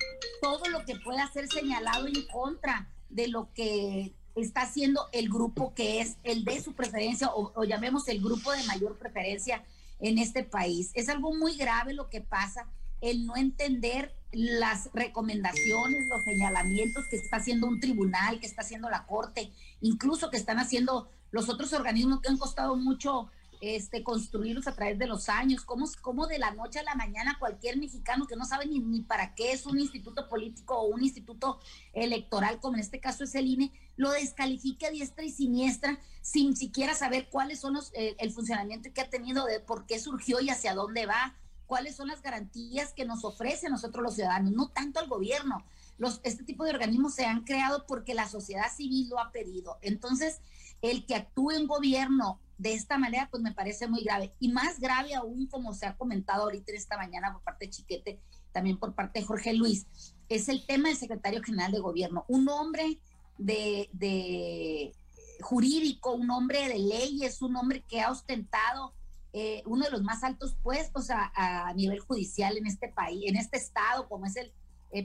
todo 0.40 0.68
lo 0.68 0.84
que 0.84 0.96
pueda 0.96 1.30
ser 1.32 1.48
señalado 1.48 2.06
en 2.06 2.26
contra 2.32 2.88
de 3.08 3.28
lo 3.28 3.52
que 3.52 4.14
está 4.36 4.62
haciendo 4.62 5.08
el 5.12 5.28
grupo 5.28 5.74
que 5.74 6.00
es 6.00 6.16
el 6.22 6.44
de 6.44 6.62
su 6.62 6.74
preferencia 6.74 7.30
o 7.32 7.64
llamemos 7.64 8.06
el 8.08 8.20
grupo 8.20 8.52
de 8.52 8.62
mayor 8.64 8.96
preferencia 8.96 9.64
en 9.98 10.18
este 10.18 10.44
país. 10.44 10.90
Es 10.94 11.08
algo 11.08 11.34
muy 11.34 11.56
grave 11.56 11.94
lo 11.94 12.08
que 12.10 12.20
pasa 12.20 12.68
el 13.00 13.26
no 13.26 13.36
entender 13.36 14.14
las 14.32 14.90
recomendaciones, 14.92 16.06
los 16.08 16.24
señalamientos 16.24 17.04
que 17.10 17.16
está 17.16 17.36
haciendo 17.36 17.66
un 17.66 17.80
tribunal, 17.80 18.40
que 18.40 18.46
está 18.46 18.62
haciendo 18.62 18.90
la 18.90 19.06
corte, 19.06 19.52
incluso 19.80 20.30
que 20.30 20.36
están 20.36 20.58
haciendo 20.58 21.08
los 21.30 21.48
otros 21.48 21.72
organismos 21.72 22.20
que 22.20 22.28
han 22.28 22.38
costado 22.38 22.76
mucho 22.76 23.30
este, 23.60 24.02
construirlos 24.02 24.66
a 24.66 24.74
través 24.74 24.98
de 24.98 25.06
los 25.06 25.28
años, 25.28 25.64
cómo 25.64 26.26
de 26.26 26.38
la 26.38 26.50
noche 26.52 26.78
a 26.78 26.82
la 26.82 26.94
mañana 26.94 27.38
cualquier 27.38 27.78
mexicano 27.78 28.26
que 28.26 28.36
no 28.36 28.44
sabe 28.44 28.66
ni, 28.66 28.80
ni, 28.80 29.00
para 29.00 29.34
qué 29.34 29.52
es 29.52 29.66
un 29.66 29.78
instituto 29.78 30.28
político 30.28 30.78
o 30.78 30.86
un 30.86 31.02
instituto 31.02 31.58
electoral, 31.94 32.60
como 32.60 32.76
en 32.76 32.80
este 32.80 33.00
caso 33.00 33.24
es 33.24 33.34
el 33.34 33.46
INE, 33.46 33.72
lo 33.96 34.10
descalifica 34.10 34.90
diestra 34.90 35.24
y 35.24 35.30
siniestra 35.30 35.98
sin 36.20 36.56
siquiera 36.56 36.94
saber 36.94 37.28
cuáles 37.30 37.60
son 37.60 37.74
los, 37.74 37.92
eh, 37.94 38.14
el 38.18 38.30
funcionamiento 38.32 38.92
que 38.92 39.00
ha 39.00 39.08
tenido, 39.08 39.46
de 39.46 39.60
por 39.60 39.86
qué 39.86 39.98
surgió 39.98 40.40
y 40.40 40.50
hacia 40.50 40.74
dónde 40.74 41.06
va, 41.06 41.34
cuáles 41.66 41.96
son 41.96 42.08
las 42.08 42.22
garantías 42.22 42.92
que 42.92 43.04
nos 43.04 43.24
ofrece 43.24 43.66
a 43.66 43.70
nosotros 43.70 44.02
los 44.02 44.14
ciudadanos, 44.14 44.52
no 44.52 44.68
tanto 44.68 45.00
al 45.00 45.08
gobierno. 45.08 45.64
Los, 45.98 46.20
este 46.24 46.44
tipo 46.44 46.64
de 46.64 46.70
organismos 46.70 47.14
se 47.14 47.24
han 47.24 47.44
creado 47.44 47.86
porque 47.86 48.14
la 48.14 48.28
sociedad 48.28 48.72
civil 48.74 49.08
lo 49.08 49.18
ha 49.18 49.32
pedido. 49.32 49.78
Entonces, 49.82 50.40
el 50.82 51.06
que 51.06 51.14
actúe 51.14 51.56
un 51.56 51.66
gobierno 51.66 52.40
de 52.58 52.74
esta 52.74 52.98
manera, 52.98 53.28
pues 53.30 53.42
me 53.42 53.52
parece 53.52 53.86
muy 53.86 54.02
grave. 54.02 54.32
Y 54.40 54.52
más 54.52 54.78
grave 54.78 55.14
aún, 55.14 55.46
como 55.46 55.74
se 55.74 55.86
ha 55.86 55.96
comentado 55.96 56.44
ahorita 56.44 56.72
en 56.72 56.78
esta 56.78 56.96
mañana 56.96 57.32
por 57.32 57.42
parte 57.42 57.66
de 57.66 57.70
Chiquete, 57.70 58.20
también 58.52 58.78
por 58.78 58.94
parte 58.94 59.20
de 59.20 59.26
Jorge 59.26 59.52
Luis, 59.52 59.86
es 60.28 60.48
el 60.48 60.64
tema 60.66 60.88
del 60.88 60.96
secretario 60.96 61.42
general 61.42 61.72
de 61.72 61.80
gobierno. 61.80 62.24
Un 62.28 62.48
hombre 62.48 63.00
de 63.38 64.92
jurídico, 65.40 66.12
un 66.12 66.30
hombre 66.30 66.68
de 66.68 66.78
leyes, 66.78 67.42
un 67.42 67.56
hombre 67.56 67.84
que 67.88 68.00
ha 68.00 68.10
ostentado 68.10 68.94
eh, 69.32 69.62
uno 69.66 69.84
de 69.84 69.90
los 69.90 70.02
más 70.02 70.22
altos 70.24 70.56
puestos 70.62 71.08
a, 71.10 71.72
nivel 71.74 72.00
judicial 72.00 72.56
en 72.56 72.66
este 72.66 72.88
país, 72.88 73.24
en 73.26 73.36
este 73.36 73.56
estado, 73.58 74.08
como 74.08 74.26
es 74.26 74.36
el, 74.36 74.52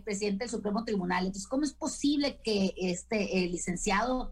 presidente 0.05 0.45
del 0.45 0.49
Supremo 0.49 0.85
Tribunal. 0.85 1.25
Entonces, 1.25 1.49
¿cómo 1.49 1.63
es 1.63 1.73
posible 1.73 2.39
que 2.43 2.73
este 2.77 3.43
el 3.43 3.51
licenciado 3.51 4.31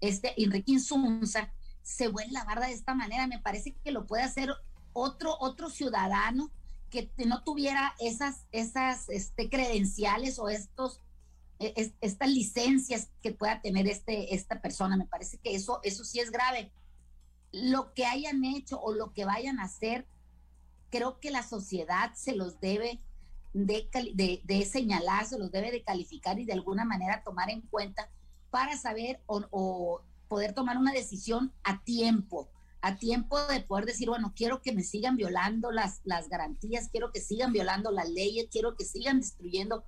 este 0.00 0.40
Enrique 0.40 0.72
Insunza 0.72 1.52
se 1.82 2.06
vuelva 2.06 2.30
la 2.32 2.44
barda 2.44 2.66
de 2.66 2.72
esta 2.72 2.94
manera? 2.94 3.26
Me 3.26 3.40
parece 3.40 3.74
que 3.82 3.90
lo 3.90 4.06
puede 4.06 4.22
hacer 4.22 4.50
otro, 4.92 5.36
otro 5.40 5.70
ciudadano 5.70 6.52
que 6.88 7.10
no 7.26 7.42
tuviera 7.42 7.94
esas, 7.98 8.44
esas 8.52 9.08
este, 9.08 9.48
credenciales 9.48 10.38
o 10.38 10.48
estos 10.48 11.00
e, 11.62 11.94
estas 12.00 12.28
licencias 12.28 13.08
que 13.22 13.32
pueda 13.32 13.60
tener 13.60 13.86
este, 13.86 14.34
esta 14.34 14.60
persona. 14.60 14.96
Me 14.96 15.06
parece 15.06 15.38
que 15.38 15.54
eso, 15.54 15.80
eso 15.84 16.04
sí 16.04 16.18
es 16.18 16.30
grave 16.30 16.72
lo 17.52 17.92
que 17.92 18.06
hayan 18.06 18.44
hecho 18.44 18.80
o 18.80 18.92
lo 18.92 19.12
que 19.12 19.24
vayan 19.24 19.60
a 19.60 19.64
hacer, 19.64 20.06
creo 20.90 21.20
que 21.20 21.30
la 21.30 21.42
sociedad 21.42 22.12
se 22.14 22.34
los 22.34 22.60
debe 22.60 23.00
de, 23.52 24.68
señalar, 24.70 25.26
se 25.26 25.38
los 25.38 25.50
debe 25.52 25.70
de 25.70 25.82
calificar 25.82 26.38
y 26.38 26.46
de 26.46 26.54
alguna 26.54 26.84
manera 26.84 27.22
tomar 27.22 27.50
en 27.50 27.60
cuenta 27.62 28.08
para 28.50 28.76
saber 28.76 29.20
o, 29.26 30.02
poder 30.28 30.54
tomar 30.54 30.78
una 30.78 30.92
decisión 30.92 31.52
a 31.62 31.82
tiempo, 31.82 32.48
a 32.80 32.96
tiempo 32.96 33.38
de 33.46 33.60
poder 33.60 33.84
decir, 33.84 34.08
bueno, 34.08 34.32
quiero 34.34 34.62
que 34.62 34.72
me 34.72 34.82
sigan 34.82 35.16
violando 35.16 35.70
las, 35.70 36.00
las 36.04 36.30
garantías, 36.30 36.88
quiero 36.88 37.12
que 37.12 37.20
sigan 37.20 37.52
violando 37.52 37.90
las 37.90 38.08
leyes, 38.08 38.48
quiero 38.50 38.74
que 38.74 38.86
sigan 38.86 39.20
destruyendo 39.20 39.84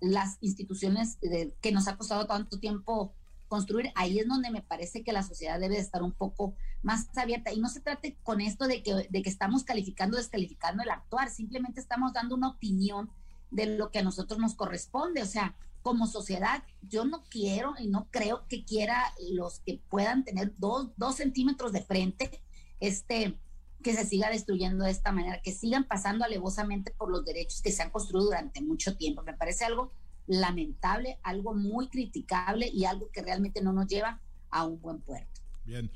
las 0.00 0.36
instituciones 0.42 1.18
que 1.62 1.72
nos 1.72 1.88
ha 1.88 1.96
costado 1.96 2.26
tanto 2.26 2.60
tiempo 2.60 3.14
construir, 3.48 3.90
ahí 3.94 4.18
es 4.18 4.28
donde 4.28 4.50
me 4.50 4.62
parece 4.62 5.02
que 5.02 5.12
la 5.12 5.22
sociedad 5.22 5.60
debe 5.60 5.78
estar 5.78 6.02
un 6.02 6.12
poco 6.12 6.54
más 6.82 7.06
abierta. 7.16 7.52
Y 7.52 7.60
no 7.60 7.68
se 7.68 7.80
trate 7.80 8.16
con 8.22 8.40
esto 8.40 8.66
de 8.66 8.82
que, 8.82 9.08
de 9.08 9.22
que 9.22 9.30
estamos 9.30 9.64
calificando 9.64 10.16
descalificando 10.16 10.82
el 10.82 10.90
actuar, 10.90 11.30
simplemente 11.30 11.80
estamos 11.80 12.12
dando 12.12 12.34
una 12.34 12.48
opinión 12.48 13.10
de 13.50 13.76
lo 13.76 13.90
que 13.90 14.00
a 14.00 14.02
nosotros 14.02 14.38
nos 14.38 14.54
corresponde. 14.54 15.22
O 15.22 15.26
sea, 15.26 15.56
como 15.82 16.06
sociedad, 16.06 16.64
yo 16.82 17.04
no 17.04 17.22
quiero 17.30 17.74
y 17.78 17.86
no 17.86 18.08
creo 18.10 18.46
que 18.48 18.64
quiera 18.64 19.12
los 19.30 19.60
que 19.60 19.80
puedan 19.88 20.24
tener 20.24 20.52
dos, 20.58 20.90
dos 20.96 21.14
centímetros 21.14 21.72
de 21.72 21.80
frente, 21.80 22.42
este, 22.80 23.38
que 23.84 23.94
se 23.94 24.04
siga 24.04 24.28
destruyendo 24.30 24.84
de 24.84 24.90
esta 24.90 25.12
manera, 25.12 25.40
que 25.42 25.52
sigan 25.52 25.84
pasando 25.84 26.24
alevosamente 26.24 26.90
por 26.90 27.08
los 27.08 27.24
derechos 27.24 27.62
que 27.62 27.70
se 27.70 27.84
han 27.84 27.90
construido 27.90 28.26
durante 28.26 28.60
mucho 28.62 28.96
tiempo. 28.96 29.22
Me 29.22 29.34
parece 29.34 29.64
algo 29.64 29.92
lamentable, 30.26 31.18
algo 31.22 31.54
muy 31.54 31.88
criticable 31.88 32.68
y 32.68 32.84
algo 32.84 33.10
que 33.10 33.22
realmente 33.22 33.62
no 33.62 33.72
nos 33.72 33.86
lleva 33.86 34.20
a 34.50 34.66
un 34.66 34.80
buen 34.80 35.00
puerto. 35.00 35.40
Bien. 35.64 35.90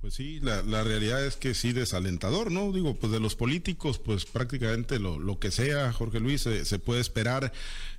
Pues 0.00 0.14
sí, 0.14 0.40
la, 0.40 0.62
la, 0.62 0.84
realidad 0.84 1.24
es 1.24 1.36
que 1.36 1.54
sí 1.54 1.72
desalentador, 1.72 2.52
¿no? 2.52 2.70
Digo, 2.70 2.94
pues 2.94 3.10
de 3.12 3.18
los 3.18 3.34
políticos, 3.34 3.98
pues 3.98 4.24
prácticamente 4.26 5.00
lo, 5.00 5.18
lo 5.18 5.38
que 5.38 5.50
sea, 5.50 5.92
Jorge 5.92 6.20
Luis, 6.20 6.42
se, 6.42 6.78
puede 6.78 7.00
esperar, 7.00 7.52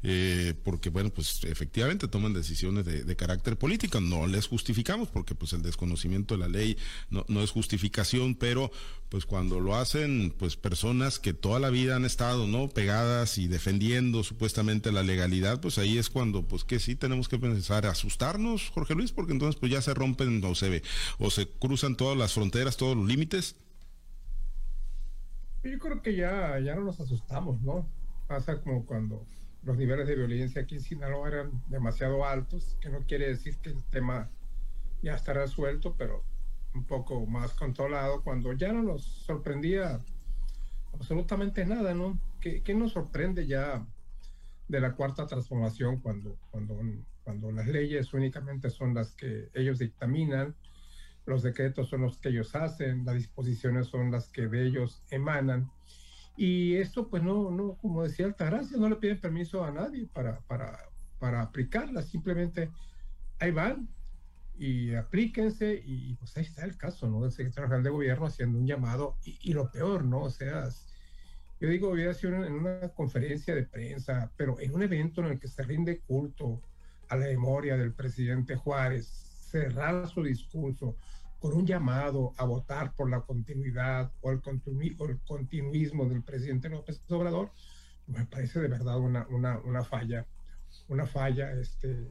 eh, 0.03 0.53
porque 0.63 0.89
bueno, 0.89 1.09
pues 1.09 1.43
efectivamente 1.43 2.07
toman 2.07 2.33
decisiones 2.33 2.85
de, 2.85 3.03
de, 3.03 3.15
carácter 3.15 3.57
político, 3.57 3.99
no 3.99 4.27
les 4.27 4.47
justificamos, 4.47 5.09
porque 5.09 5.35
pues 5.35 5.53
el 5.53 5.63
desconocimiento 5.63 6.35
de 6.35 6.39
la 6.39 6.47
ley 6.47 6.77
no, 7.09 7.25
no 7.27 7.41
es 7.41 7.49
justificación, 7.51 8.35
pero 8.35 8.71
pues 9.09 9.25
cuando 9.25 9.59
lo 9.59 9.75
hacen, 9.75 10.33
pues 10.37 10.57
personas 10.57 11.19
que 11.19 11.33
toda 11.33 11.59
la 11.59 11.69
vida 11.69 11.95
han 11.95 12.03
estado, 12.03 12.45
¿no? 12.45 12.67
Pegadas 12.67 13.37
y 13.37 13.47
defendiendo 13.47 14.23
supuestamente 14.23 14.91
la 14.91 15.01
legalidad, 15.01 15.61
pues 15.61 15.77
ahí 15.77 15.97
es 15.97 16.09
cuando, 16.09 16.43
pues 16.43 16.63
que 16.65 16.79
sí 16.79 16.95
tenemos 16.95 17.29
que 17.29 17.39
pensar, 17.39 17.85
asustarnos, 17.85 18.69
Jorge 18.69 18.95
Luis, 18.95 19.13
porque 19.13 19.31
entonces 19.31 19.57
pues 19.59 19.71
ya 19.71 19.81
se 19.81 19.93
rompen 19.93 20.43
o 20.43 20.55
se 20.55 20.69
ve, 20.69 20.83
o 21.19 21.31
se 21.31 21.47
cruzan 21.47 21.86
todas 21.95 22.17
las 22.17 22.33
fronteras, 22.33 22.77
todos 22.77 22.97
los 22.97 23.05
límites? 23.05 23.55
Yo 25.63 25.79
creo 25.79 26.01
que 26.01 26.15
ya, 26.15 26.59
ya 26.59 26.75
no 26.75 26.83
nos 26.83 26.99
asustamos, 26.99 27.61
¿no? 27.61 27.87
Pasa 28.27 28.61
como 28.61 28.85
cuando 28.85 29.25
los 29.63 29.77
niveles 29.77 30.07
de 30.07 30.15
violencia 30.15 30.61
aquí 30.61 30.75
en 30.75 30.81
Sinaloa 30.81 31.27
eran 31.27 31.63
demasiado 31.67 32.25
altos, 32.25 32.77
que 32.81 32.89
no 32.89 32.99
quiere 33.05 33.27
decir 33.27 33.57
que 33.57 33.69
el 33.69 33.83
tema 33.85 34.29
ya 35.01 35.15
está 35.15 35.33
resuelto, 35.33 35.95
pero 35.97 36.23
un 36.73 36.85
poco 36.85 37.25
más 37.25 37.53
controlado, 37.53 38.23
cuando 38.23 38.53
ya 38.53 38.71
no 38.71 38.83
nos 38.83 39.03
sorprendía 39.03 40.01
absolutamente 40.93 41.65
nada, 41.65 41.93
¿no? 41.93 42.19
¿Qué, 42.39 42.61
qué 42.63 42.73
nos 42.73 42.93
sorprende 42.93 43.47
ya 43.47 43.85
de 44.67 44.79
la 44.79 44.93
cuarta 44.93 45.25
transformación 45.25 45.99
cuando, 45.99 46.37
cuando, 46.51 46.79
cuando 47.23 47.51
las 47.51 47.67
leyes 47.67 48.13
únicamente 48.13 48.69
son 48.69 48.93
las 48.93 49.13
que 49.13 49.49
ellos 49.53 49.79
dictaminan 49.79 50.55
los 51.27 51.43
decretos 51.43 51.89
son 51.89 52.01
los 52.01 52.17
que 52.17 52.29
ellos 52.29 52.55
hacen, 52.55 53.05
las 53.05 53.15
disposiciones 53.15 53.87
son 53.87 54.11
las 54.11 54.29
que 54.29 54.47
de 54.47 54.65
ellos 54.65 55.03
emanan. 55.11 55.69
Y 56.37 56.75
esto, 56.75 57.07
pues 57.09 57.21
no, 57.21 57.51
no, 57.51 57.73
como 57.75 58.03
decía 58.03 58.25
Altagracia, 58.25 58.77
no 58.77 58.89
le 58.89 58.95
piden 58.95 59.19
permiso 59.19 59.63
a 59.63 59.71
nadie 59.71 60.07
para, 60.07 60.39
para, 60.41 60.79
para 61.19 61.41
aplicarlas, 61.41 62.05
simplemente 62.07 62.69
ahí 63.39 63.51
van 63.51 63.87
y 64.57 64.95
aplíquense 64.95 65.83
y 65.85 66.15
pues 66.15 66.35
ahí 66.37 66.43
está 66.43 66.65
el 66.65 66.77
caso, 66.77 67.07
¿no? 67.07 67.21
Del 67.21 67.31
secretario 67.31 67.67
general 67.67 67.83
de 67.83 67.89
gobierno 67.89 68.25
haciendo 68.25 68.57
un 68.57 68.65
llamado 68.65 69.17
y, 69.23 69.53
lo 69.53 69.69
peor, 69.69 70.03
¿no? 70.03 70.23
O 70.23 70.29
sea, 70.29 70.69
yo 71.59 71.69
digo, 71.69 71.89
hubiera 71.89 72.13
sido 72.13 72.43
en 72.43 72.53
una 72.53 72.89
conferencia 72.89 73.53
de 73.53 73.63
prensa, 73.63 74.31
pero 74.37 74.59
en 74.59 74.73
un 74.73 74.81
evento 74.81 75.21
en 75.21 75.27
el 75.27 75.39
que 75.39 75.47
se 75.47 75.61
rinde 75.63 75.99
culto 75.99 76.61
a 77.09 77.15
la 77.15 77.27
memoria 77.27 77.77
del 77.77 77.93
presidente 77.93 78.55
Juárez, 78.55 79.26
cerrar 79.49 80.07
su 80.07 80.23
discurso, 80.23 80.97
con 81.39 81.53
un 81.53 81.65
llamado 81.65 82.33
a 82.37 82.45
votar 82.45 82.93
por 82.93 83.09
la 83.09 83.21
continuidad 83.21 84.11
o 84.21 84.31
el, 84.31 84.41
continuismo 84.41 86.05
del 86.05 86.23
presidente 86.23 86.69
López 86.69 87.01
Obrador, 87.09 87.51
me 88.07 88.25
parece 88.25 88.59
de 88.59 88.69
verdad 88.69 88.99
una, 88.99 89.27
una, 89.29 89.59
una 89.59 89.83
falla, 89.83 90.25
una 90.87 91.05
falla 91.05 91.51
este, 91.53 92.07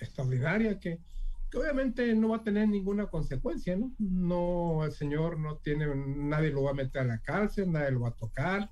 extraordinaria 0.00 0.80
que, 0.80 0.98
que, 1.50 1.58
obviamente 1.58 2.12
no 2.14 2.30
va 2.30 2.38
a 2.38 2.42
tener 2.42 2.68
ninguna 2.68 3.06
consecuencia, 3.06 3.76
¿no? 3.76 3.92
No, 3.98 4.84
el 4.84 4.92
señor 4.92 5.38
no 5.38 5.58
tiene, 5.58 5.86
nadie 5.94 6.50
lo 6.50 6.64
va 6.64 6.70
a 6.72 6.74
meter 6.74 7.02
a 7.02 7.04
la 7.04 7.18
cárcel, 7.18 7.70
nadie 7.70 7.92
lo 7.92 8.00
va 8.00 8.08
a 8.08 8.16
tocar, 8.16 8.70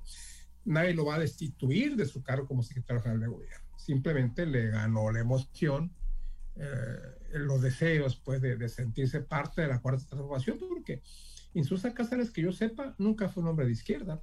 nadie 0.65 0.95
lo 0.95 1.05
va 1.05 1.17
a 1.17 1.21
destituir 1.21 1.95
de 1.95 2.07
su 2.07 2.23
cargo 2.23 2.49
como 2.49 2.63
secretario 2.63 3.03
general 3.03 3.21
de 3.21 3.29
gobierno. 3.29 3.69
Simplemente 3.77 4.47
le 4.47 4.71
ganó 4.71 5.11
la 5.13 5.21
emoción 5.21 5.93
eh, 6.57 7.22
los 7.33 7.63
deseos 7.63 8.17
pues 8.17 8.41
de, 8.41 8.69
sentirse 8.69 9.21
parte 9.21 9.63
de 9.63 9.69
la 9.69 9.81
cuarta 9.81 10.07
transformación, 10.07 10.59
porque 10.59 11.03
Insusa 11.55 11.95
Cáceres, 11.95 12.31
que 12.31 12.43
yo 12.43 12.53
sepa, 12.53 12.95
nunca 12.99 13.29
fue 13.29 13.43
un 13.43 13.51
hombre 13.51 13.67
de 13.67 13.73
izquierda. 13.73 14.21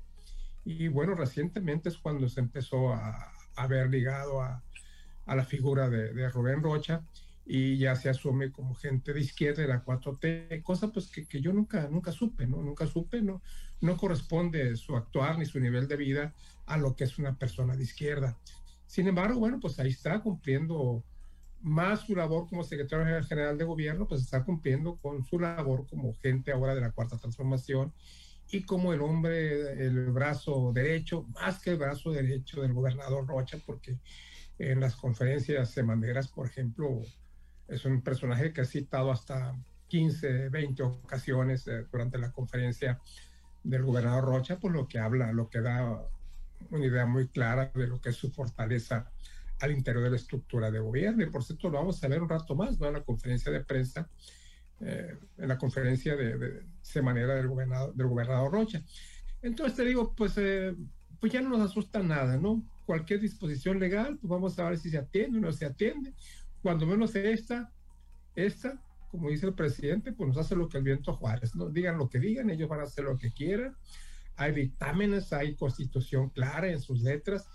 Y 0.65 0.87
bueno, 0.87 1.15
recientemente 1.15 1.89
es 1.89 1.97
cuando 1.97 2.27
se 2.29 2.39
empezó 2.39 2.93
a, 2.93 3.31
a 3.55 3.67
ver 3.67 3.89
ligado 3.89 4.41
a, 4.41 4.63
a 5.25 5.35
la 5.35 5.45
figura 5.45 5.89
de, 5.89 6.13
de, 6.13 6.29
Rubén 6.29 6.61
Rocha 6.61 7.03
y 7.45 7.77
ya 7.77 7.95
se 7.95 8.09
asume 8.09 8.51
como 8.51 8.75
gente 8.75 9.13
de 9.13 9.21
izquierda 9.21 9.61
de 9.61 9.67
la 9.67 9.83
4T, 9.83 10.61
cosa 10.61 10.91
pues 10.91 11.07
que, 11.07 11.25
que, 11.25 11.41
yo 11.41 11.53
nunca, 11.53 11.87
nunca 11.89 12.11
supe, 12.11 12.45
¿no? 12.45 12.61
Nunca 12.61 12.85
supe, 12.85 13.21
¿no? 13.21 13.41
No 13.81 13.97
corresponde 13.97 14.75
su 14.75 14.95
actuar 14.95 15.37
ni 15.37 15.45
su 15.45 15.59
nivel 15.59 15.87
de 15.87 15.97
vida 15.97 16.33
a 16.65 16.77
lo 16.77 16.95
que 16.95 17.05
es 17.05 17.17
una 17.17 17.37
persona 17.37 17.75
de 17.75 17.83
izquierda. 17.83 18.37
Sin 18.85 19.07
embargo, 19.07 19.39
bueno, 19.39 19.59
pues 19.59 19.79
ahí 19.79 19.89
está 19.89 20.19
cumpliendo 20.19 21.03
más 21.61 22.01
su 22.01 22.15
labor 22.15 22.47
como 22.47 22.63
secretario 22.63 23.23
general 23.23 23.57
de 23.57 23.65
gobierno, 23.65 24.07
pues 24.07 24.21
está 24.21 24.43
cumpliendo 24.43 24.97
con 24.97 25.23
su 25.23 25.39
labor 25.39 25.87
como 25.87 26.13
gente 26.15 26.51
ahora 26.51 26.75
de 26.75 26.81
la 26.81 26.91
cuarta 26.91 27.17
transformación 27.17 27.93
y 28.51 28.63
como 28.63 28.93
el 28.93 29.01
hombre, 29.01 29.85
el 29.85 30.07
brazo 30.11 30.71
derecho, 30.73 31.23
más 31.33 31.61
que 31.61 31.71
el 31.71 31.77
brazo 31.77 32.11
derecho 32.11 32.61
del 32.61 32.73
gobernador 32.73 33.27
Rocha, 33.27 33.57
porque 33.65 33.99
en 34.57 34.79
las 34.79 34.95
conferencias 34.95 35.69
semaneras, 35.69 36.27
por 36.29 36.47
ejemplo, 36.47 37.01
es 37.67 37.85
un 37.85 38.01
personaje 38.01 38.51
que 38.51 38.61
ha 38.61 38.65
citado 38.65 39.11
hasta 39.11 39.55
15, 39.87 40.49
20 40.49 40.83
ocasiones 40.83 41.67
eh, 41.67 41.85
durante 41.91 42.17
la 42.17 42.31
conferencia 42.31 42.99
del 43.63 43.83
gobernador 43.83 44.25
Rocha, 44.25 44.59
por 44.59 44.71
lo 44.71 44.87
que 44.87 44.99
habla, 44.99 45.31
lo 45.31 45.49
que 45.49 45.61
da 45.61 46.01
una 46.71 46.85
idea 46.85 47.05
muy 47.05 47.27
clara 47.27 47.71
de 47.73 47.87
lo 47.87 48.01
que 48.01 48.09
es 48.09 48.15
su 48.15 48.31
fortaleza 48.31 49.11
al 49.59 49.71
interior 49.71 50.03
de 50.03 50.11
la 50.11 50.15
estructura 50.15 50.71
de 50.71 50.79
gobierno. 50.79 51.23
Y 51.23 51.29
por 51.29 51.43
cierto, 51.43 51.69
lo 51.69 51.77
vamos 51.79 52.03
a 52.03 52.07
ver 52.07 52.21
un 52.21 52.29
rato 52.29 52.55
más, 52.55 52.79
¿no? 52.79 52.87
En 52.87 52.93
la 52.93 53.03
conferencia 53.03 53.51
de 53.51 53.63
prensa, 53.63 54.09
eh, 54.79 55.17
en 55.37 55.47
la 55.47 55.57
conferencia 55.57 56.15
de, 56.15 56.37
de, 56.37 56.65
semanera 56.81 57.35
del 57.35 57.47
gobernador, 57.47 57.93
del 57.93 58.07
gobernador 58.07 58.51
Rocha. 58.51 58.83
Entonces 59.41 59.75
te 59.75 59.85
digo, 59.85 60.13
pues, 60.15 60.37
eh, 60.37 60.75
pues 61.19 61.31
ya 61.31 61.41
no 61.41 61.49
nos 61.49 61.61
asusta 61.61 62.01
nada, 62.01 62.37
¿no? 62.37 62.63
Cualquier 62.85 63.19
disposición 63.19 63.79
legal, 63.79 64.17
pues 64.19 64.29
vamos 64.29 64.57
a 64.57 64.69
ver 64.69 64.77
si 64.77 64.89
se 64.89 64.97
atiende 64.97 65.37
o 65.37 65.41
no 65.41 65.51
se 65.51 65.65
atiende. 65.65 66.13
Cuando 66.61 66.85
menos 66.85 67.15
esta, 67.15 67.71
esta, 68.35 68.81
como 69.11 69.29
dice 69.29 69.45
el 69.45 69.53
presidente, 69.53 70.11
pues 70.11 70.29
nos 70.29 70.37
hace 70.37 70.55
lo 70.55 70.67
que 70.67 70.77
el 70.77 70.83
viento 70.83 71.13
Juárez, 71.13 71.55
¿no? 71.55 71.69
Digan 71.69 71.97
lo 71.97 72.09
que 72.09 72.19
digan, 72.19 72.49
ellos 72.49 72.69
van 72.69 72.81
a 72.81 72.83
hacer 72.83 73.05
lo 73.05 73.17
que 73.17 73.31
quieran. 73.31 73.75
Hay 74.35 74.53
dictámenes, 74.53 75.33
hay 75.33 75.55
constitución 75.55 76.29
clara 76.29 76.69
en 76.69 76.79
sus 76.79 77.01
letras, 77.01 77.47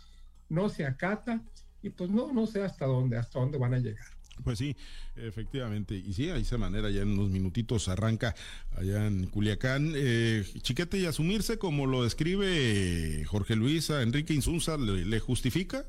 no 0.48 0.68
se 0.68 0.84
acata 0.84 1.42
y 1.84 1.90
pues 1.90 2.08
no, 2.08 2.32
no 2.32 2.46
sé 2.46 2.64
hasta 2.64 2.86
dónde, 2.86 3.18
hasta 3.18 3.38
dónde 3.38 3.58
van 3.58 3.74
a 3.74 3.78
llegar. 3.78 4.06
Pues 4.42 4.58
sí, 4.58 4.74
efectivamente. 5.16 5.94
Y 5.94 6.14
sí, 6.14 6.26
de 6.26 6.40
esa 6.40 6.56
manera 6.56 6.90
ya 6.90 7.02
en 7.02 7.10
unos 7.10 7.28
minutitos 7.28 7.88
arranca 7.88 8.34
allá 8.74 9.06
en 9.06 9.26
Culiacán. 9.26 9.92
Eh, 9.94 10.44
chiquete 10.62 10.98
y 10.98 11.06
asumirse 11.06 11.58
como 11.58 11.86
lo 11.86 12.02
describe 12.02 13.22
Jorge 13.26 13.54
Luis 13.54 13.90
a 13.90 14.02
Enrique 14.02 14.32
Insunza, 14.32 14.78
¿le, 14.78 15.20
justifica 15.20 15.84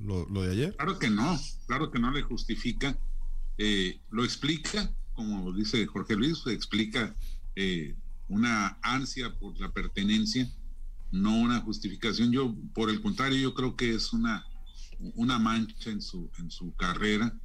lo, 0.00 0.26
de 0.26 0.50
ayer? 0.50 0.76
Claro 0.76 0.98
que 0.98 1.08
no, 1.08 1.40
claro 1.66 1.90
que 1.92 2.00
no 2.00 2.10
le 2.10 2.22
justifica. 2.22 2.98
Eh, 3.58 4.00
lo 4.10 4.24
explica, 4.24 4.90
como 5.14 5.52
dice 5.52 5.86
Jorge 5.86 6.16
Luis, 6.16 6.42
explica 6.48 7.14
eh, 7.54 7.94
una 8.28 8.76
ansia 8.82 9.32
por 9.38 9.58
la 9.60 9.70
pertenencia, 9.70 10.50
no 11.12 11.36
una 11.36 11.60
justificación. 11.60 12.32
Yo, 12.32 12.54
por 12.74 12.90
el 12.90 13.00
contrario, 13.00 13.38
yo 13.38 13.54
creo 13.54 13.76
que 13.76 13.94
es 13.94 14.12
una 14.12 14.44
una 15.14 15.38
mancha 15.38 15.90
en 15.90 16.00
su, 16.00 16.30
en 16.38 16.50
su 16.50 16.74
carrera, 16.74 17.36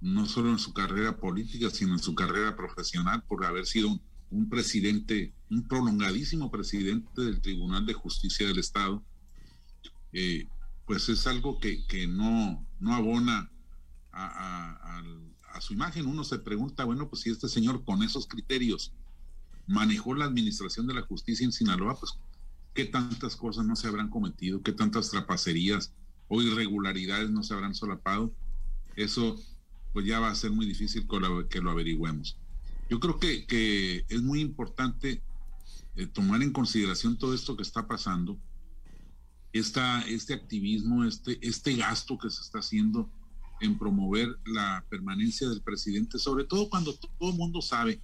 no 0.00 0.26
solo 0.26 0.50
en 0.50 0.58
su 0.58 0.72
carrera 0.72 1.18
política, 1.18 1.70
sino 1.70 1.94
en 1.94 1.98
su 1.98 2.14
carrera 2.14 2.56
profesional, 2.56 3.22
por 3.24 3.44
haber 3.44 3.66
sido 3.66 4.00
un, 4.30 4.48
presidente, 4.48 5.34
un 5.50 5.66
prolongadísimo 5.66 6.50
presidente 6.50 7.22
del 7.22 7.40
Tribunal 7.40 7.86
de 7.86 7.94
Justicia 7.94 8.46
del 8.46 8.58
Estado. 8.58 9.02
Eh, 10.12 10.46
pues 10.86 11.08
es 11.08 11.26
algo 11.26 11.58
que, 11.58 12.06
no, 12.06 12.64
no 12.78 12.94
abona 12.94 13.50
a, 14.12 15.02
a, 15.52 15.60
su 15.60 15.72
imagen. 15.72 16.06
Uno 16.06 16.22
se 16.22 16.38
pregunta, 16.38 16.84
bueno, 16.84 17.08
pues 17.08 17.22
si 17.22 17.30
este 17.30 17.48
señor 17.48 17.82
con 17.84 18.02
esos 18.02 18.26
criterios 18.26 18.92
manejó 19.66 20.14
la 20.14 20.26
administración 20.26 20.86
de 20.86 20.94
la 20.94 21.02
justicia 21.02 21.44
en 21.44 21.52
Sinaloa, 21.52 21.98
pues 21.98 22.12
qué 22.74 22.84
tantas 22.84 23.34
cosas 23.36 23.64
no 23.64 23.74
se 23.74 23.88
habrán 23.88 24.10
cometido, 24.10 24.62
qué 24.62 24.72
tantas 24.72 25.10
trapacerías, 25.10 25.92
o 26.28 26.42
irregularidades 26.42 27.30
no 27.30 27.42
se 27.42 27.54
habrán 27.54 27.74
solapado, 27.74 28.34
eso 28.96 29.40
pues 29.92 30.06
ya 30.06 30.20
va 30.20 30.30
a 30.30 30.34
ser 30.34 30.50
muy 30.50 30.66
difícil 30.66 31.06
que 31.48 31.60
lo 31.60 31.70
averigüemos. 31.70 32.36
Yo 32.88 33.00
creo 33.00 33.18
que, 33.18 34.04
es 34.08 34.22
muy 34.22 34.40
importante 34.40 35.22
eh, 35.96 36.06
tomar 36.06 36.42
en 36.42 36.52
consideración 36.52 37.18
todo 37.18 37.34
esto 37.34 37.56
que 37.56 37.62
está 37.62 37.86
pasando, 37.86 38.38
esta, 39.52 40.02
este 40.02 40.34
activismo, 40.34 41.04
este, 41.04 41.38
este 41.40 41.74
gasto 41.76 42.18
que 42.18 42.30
se 42.30 42.42
está 42.42 42.58
haciendo 42.58 43.10
en 43.60 43.78
promover 43.78 44.38
la 44.44 44.84
permanencia 44.88 45.48
del 45.48 45.62
presidente, 45.62 46.18
sobre 46.18 46.44
todo 46.44 46.68
cuando 46.68 46.94
todo 46.94 47.30
el 47.30 47.36
mundo 47.36 47.62
sabe 47.62 48.00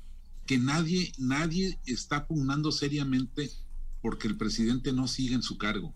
que 0.47 0.59
nadie, 0.59 1.13
nadie 1.19 1.79
está 1.87 2.27
pugnando 2.27 2.73
seriamente 2.73 3.51
porque 4.01 4.27
el 4.27 4.37
presidente 4.37 4.93
no 4.93 5.07
siga 5.07 5.37
en 5.37 5.43
su 5.43 5.59
cargo. 5.59 5.95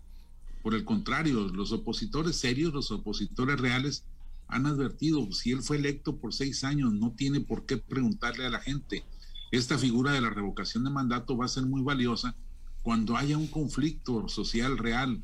Por 0.67 0.75
el 0.75 0.83
contrario, 0.83 1.47
los 1.47 1.71
opositores 1.71 2.35
serios, 2.35 2.73
los 2.73 2.91
opositores 2.91 3.57
reales, 3.57 4.03
han 4.49 4.65
advertido, 4.65 5.31
si 5.31 5.51
él 5.51 5.61
fue 5.61 5.77
electo 5.77 6.17
por 6.17 6.33
seis 6.33 6.65
años, 6.65 6.91
no 6.91 7.13
tiene 7.13 7.39
por 7.39 7.65
qué 7.65 7.77
preguntarle 7.77 8.45
a 8.45 8.49
la 8.49 8.59
gente. 8.59 9.05
esta 9.53 9.77
figura 9.77 10.11
de 10.11 10.19
la 10.19 10.29
revocación 10.29 10.83
de 10.83 10.89
mandato 10.89 11.37
va 11.37 11.45
a 11.45 11.47
ser 11.47 11.65
muy 11.65 11.83
valiosa 11.83 12.35
cuando 12.81 13.15
haya 13.15 13.37
un 13.37 13.47
conflicto 13.47 14.27
social 14.27 14.77
real. 14.77 15.23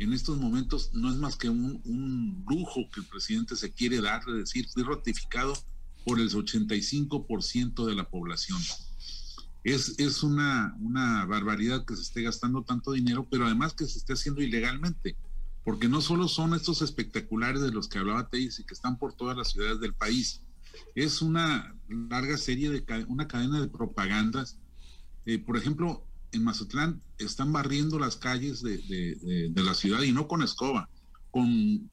En 0.00 0.12
estos 0.12 0.36
momentos 0.36 0.90
no 0.92 1.12
es 1.12 1.16
más 1.16 1.36
que 1.36 1.48
un, 1.48 2.44
lujo 2.48 2.90
que 2.92 3.02
el 3.02 3.06
presidente 3.06 3.54
se 3.54 3.72
quiere 3.72 4.00
dar 4.00 4.24
de 4.24 4.32
decir, 4.32 4.66
fui 4.66 4.82
ratificado 4.82 5.54
por 6.04 6.18
el 6.18 6.28
85% 6.28 7.86
de 7.86 7.94
la 7.94 8.10
población. 8.10 8.58
Es, 9.66 9.98
es 9.98 10.22
una, 10.22 10.76
una 10.78 11.24
barbaridad 11.24 11.84
que 11.84 11.96
se 11.96 12.02
esté 12.02 12.22
gastando 12.22 12.62
tanto 12.62 12.92
dinero, 12.92 13.26
pero 13.28 13.46
además 13.46 13.74
que 13.74 13.86
se 13.86 13.98
esté 13.98 14.12
haciendo 14.12 14.40
ilegalmente, 14.40 15.16
porque 15.64 15.88
no 15.88 16.00
solo 16.00 16.28
son 16.28 16.54
estos 16.54 16.82
espectaculares 16.82 17.60
de 17.62 17.72
los 17.72 17.88
que 17.88 17.98
hablaba 17.98 18.28
Teis 18.28 18.60
y 18.60 18.64
que 18.64 18.74
están 18.74 18.96
por 18.96 19.14
todas 19.14 19.36
las 19.36 19.50
ciudades 19.50 19.80
del 19.80 19.92
país, 19.92 20.40
es 20.94 21.20
una 21.20 21.74
larga 21.88 22.36
serie 22.36 22.70
de 22.70 23.04
una 23.08 23.26
cadena 23.26 23.60
de 23.60 23.66
propagandas. 23.66 24.56
Eh, 25.24 25.40
por 25.40 25.56
ejemplo, 25.56 26.06
en 26.30 26.44
Mazatlán 26.44 27.02
están 27.18 27.52
barriendo 27.52 27.98
las 27.98 28.16
calles 28.16 28.62
de, 28.62 29.50
la 29.56 29.74
ciudad 29.74 30.02
y 30.02 30.12
no 30.12 30.28
con 30.28 30.42
escoba, 30.44 30.88
con 31.32 31.90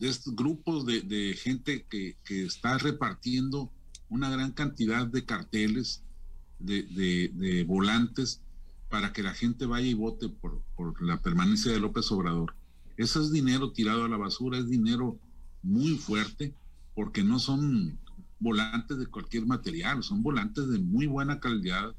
estos 0.00 0.34
grupos 0.34 0.86
de, 0.86 1.36
gente 1.38 1.84
que, 1.90 2.16
está 2.26 2.78
repartiendo 2.78 3.70
una 4.08 4.30
gran 4.30 4.52
cantidad 4.52 5.06
de 5.06 5.26
carteles, 5.26 6.02
de, 6.58 7.64
volantes, 7.66 8.42
para 8.88 9.12
que 9.12 9.22
la 9.22 9.34
gente 9.34 9.66
vaya 9.66 9.86
y 9.86 9.94
vote 9.94 10.28
por, 10.28 10.62
la 11.02 11.20
permanencia 11.20 11.72
de 11.72 11.80
López 11.80 12.10
Obrador. 12.12 12.54
Ese 12.96 13.18
es 13.20 13.32
dinero 13.32 13.72
tirado 13.72 14.04
a 14.04 14.08
la 14.08 14.16
basura, 14.16 14.58
es 14.58 14.68
dinero 14.68 15.18
muy 15.62 15.96
fuerte 15.96 16.54
porque 16.94 17.22
no 17.22 17.38
son 17.38 17.98
volantes 18.38 18.98
de 18.98 19.06
cualquier 19.06 19.46
material, 19.46 20.02
son 20.02 20.22
volantes 20.22 20.68
de 20.68 20.78
muy 20.78 21.06
buena 21.06 21.40
calidad, 21.40 21.94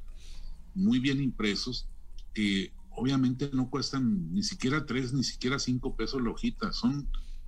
muy 0.74 1.00
bien 1.00 1.22
impresos, 1.22 1.88
que 2.34 2.72
obviamente 2.90 3.50
no 3.54 3.70
cuestan 3.70 4.34
ni 4.34 4.44
siquiera 4.44 4.86
tres, 4.86 5.14
ni 5.14 5.24
siquiera 5.24 5.60
cinco 5.60 5.96
pesos 5.96 6.22
la 6.22 6.32
hojita, 6.32 6.72
son 6.72 7.08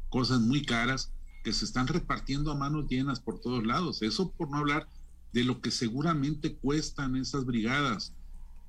cosas 0.09 0.41
muy 0.41 0.63
caras 0.63 1.11
que 1.43 1.53
se 1.53 1.65
están 1.65 1.87
repartiendo 1.87 2.51
a 2.51 2.55
manos 2.55 2.87
llenas 2.89 3.19
por 3.19 3.39
todos 3.39 3.65
lados. 3.65 4.01
Eso 4.01 4.31
por 4.31 4.49
no 4.51 4.57
hablar 4.57 4.87
de 5.33 5.43
lo 5.43 5.61
que 5.61 5.71
seguramente 5.71 6.55
cuestan 6.55 7.15
esas 7.15 7.45
brigadas, 7.45 8.13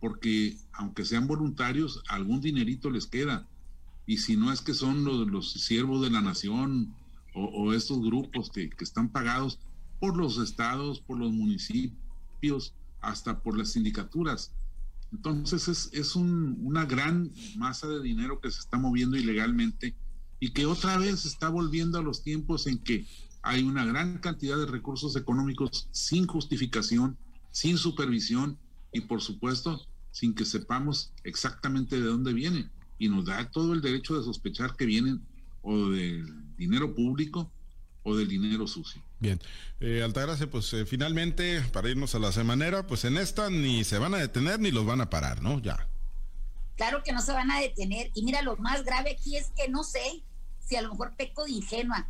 porque 0.01 0.57
aunque 0.73 1.05
sean 1.05 1.27
voluntarios, 1.27 2.03
algún 2.09 2.41
dinerito 2.41 2.91
les 2.91 3.07
queda. 3.07 3.49
Y 4.07 4.19
si 4.19 4.37
no 4.37 4.53
es 4.53 4.61
que 4.61 4.75
son 4.75 5.05
los, 5.05 5.29
los 5.29 5.53
siervos 5.53 6.03
de 6.03 6.11
la 6.11 6.21
nación 6.21 6.95
o, 7.35 7.73
estos 7.73 8.01
grupos 8.01 8.51
que, 8.51 8.71
están 8.81 9.11
pagados 9.11 9.61
por 10.01 10.17
los 10.17 10.39
estados, 10.39 11.01
por 11.01 11.19
los 11.19 11.33
municipios, 11.33 12.75
hasta 13.01 13.41
por 13.41 13.57
las 13.57 13.73
sindicaturas. 13.73 14.53
Entonces 15.13 15.69
es, 15.69 15.91
es 15.93 16.17
una 16.17 16.85
gran 16.85 17.31
masa 17.57 17.89
de 17.89 18.03
dinero 18.03 18.41
que 18.41 18.51
se 18.51 18.61
está 18.61 18.79
moviendo 18.79 19.17
ilegalmente 19.17 19.95
y 20.39 20.51
que 20.51 20.67
otra 20.67 20.97
vez 20.97 21.25
está 21.25 21.49
volviendo 21.49 21.99
a 21.99 22.03
los 22.03 22.23
tiempos 22.23 22.67
en 22.67 22.79
que 22.79 23.07
hay 23.43 23.63
una 23.63 23.85
gran 23.85 24.19
cantidad 24.19 24.59
de 24.59 24.67
recursos 24.67 25.17
económicos 25.17 25.89
sin 25.93 26.27
justificación, 26.27 27.17
sin 27.51 27.79
supervisión 27.79 28.59
y 28.93 29.03
por 29.03 29.23
supuesto 29.23 29.87
sin 30.11 30.35
que 30.35 30.45
sepamos 30.45 31.13
exactamente 31.25 31.97
de 31.97 32.07
dónde 32.07 32.33
vienen. 32.33 32.71
Y 32.99 33.09
nos 33.09 33.25
da 33.25 33.51
todo 33.51 33.73
el 33.73 33.81
derecho 33.81 34.19
de 34.19 34.25
sospechar 34.25 34.77
que 34.77 34.85
vienen 34.85 35.23
o 35.63 35.91
del 35.91 36.57
dinero 36.57 36.95
público 36.95 37.51
o 38.03 38.17
del 38.17 38.29
dinero 38.29 38.67
sucio. 38.67 39.03
Bien, 39.21 39.41
eh, 39.81 40.03
Altagracia, 40.03 40.51
pues 40.51 40.73
eh, 40.73 40.87
finalmente, 40.87 41.63
para 41.73 41.91
irnos 41.91 42.15
a 42.15 42.19
la 42.19 42.33
semanera, 42.33 42.87
pues 42.87 43.05
en 43.05 43.17
esta 43.17 43.51
ni 43.51 43.85
se 43.85 43.99
van 43.99 44.15
a 44.15 44.19
detener 44.19 44.61
ni 44.61 44.71
los 44.71 44.87
van 44.87 45.01
a 45.01 45.11
parar, 45.11 45.43
¿no? 45.43 45.61
Ya. 45.61 45.87
Claro 46.77 47.03
que 47.05 47.13
no 47.13 47.21
se 47.21 47.33
van 47.33 47.51
a 47.51 47.61
detener. 47.61 48.11
Y 48.15 48.23
mira, 48.23 48.43
lo 48.43 48.57
más 48.57 48.85
grave 48.85 49.13
aquí 49.13 49.37
es 49.37 49.51
que 49.57 49.69
no 49.69 49.85
sé 49.85 50.23
si 50.67 50.77
a 50.77 50.83
lo 50.83 50.91
mejor 50.91 51.15
peco 51.17 51.45
de 51.45 51.53
ingenua 51.53 52.09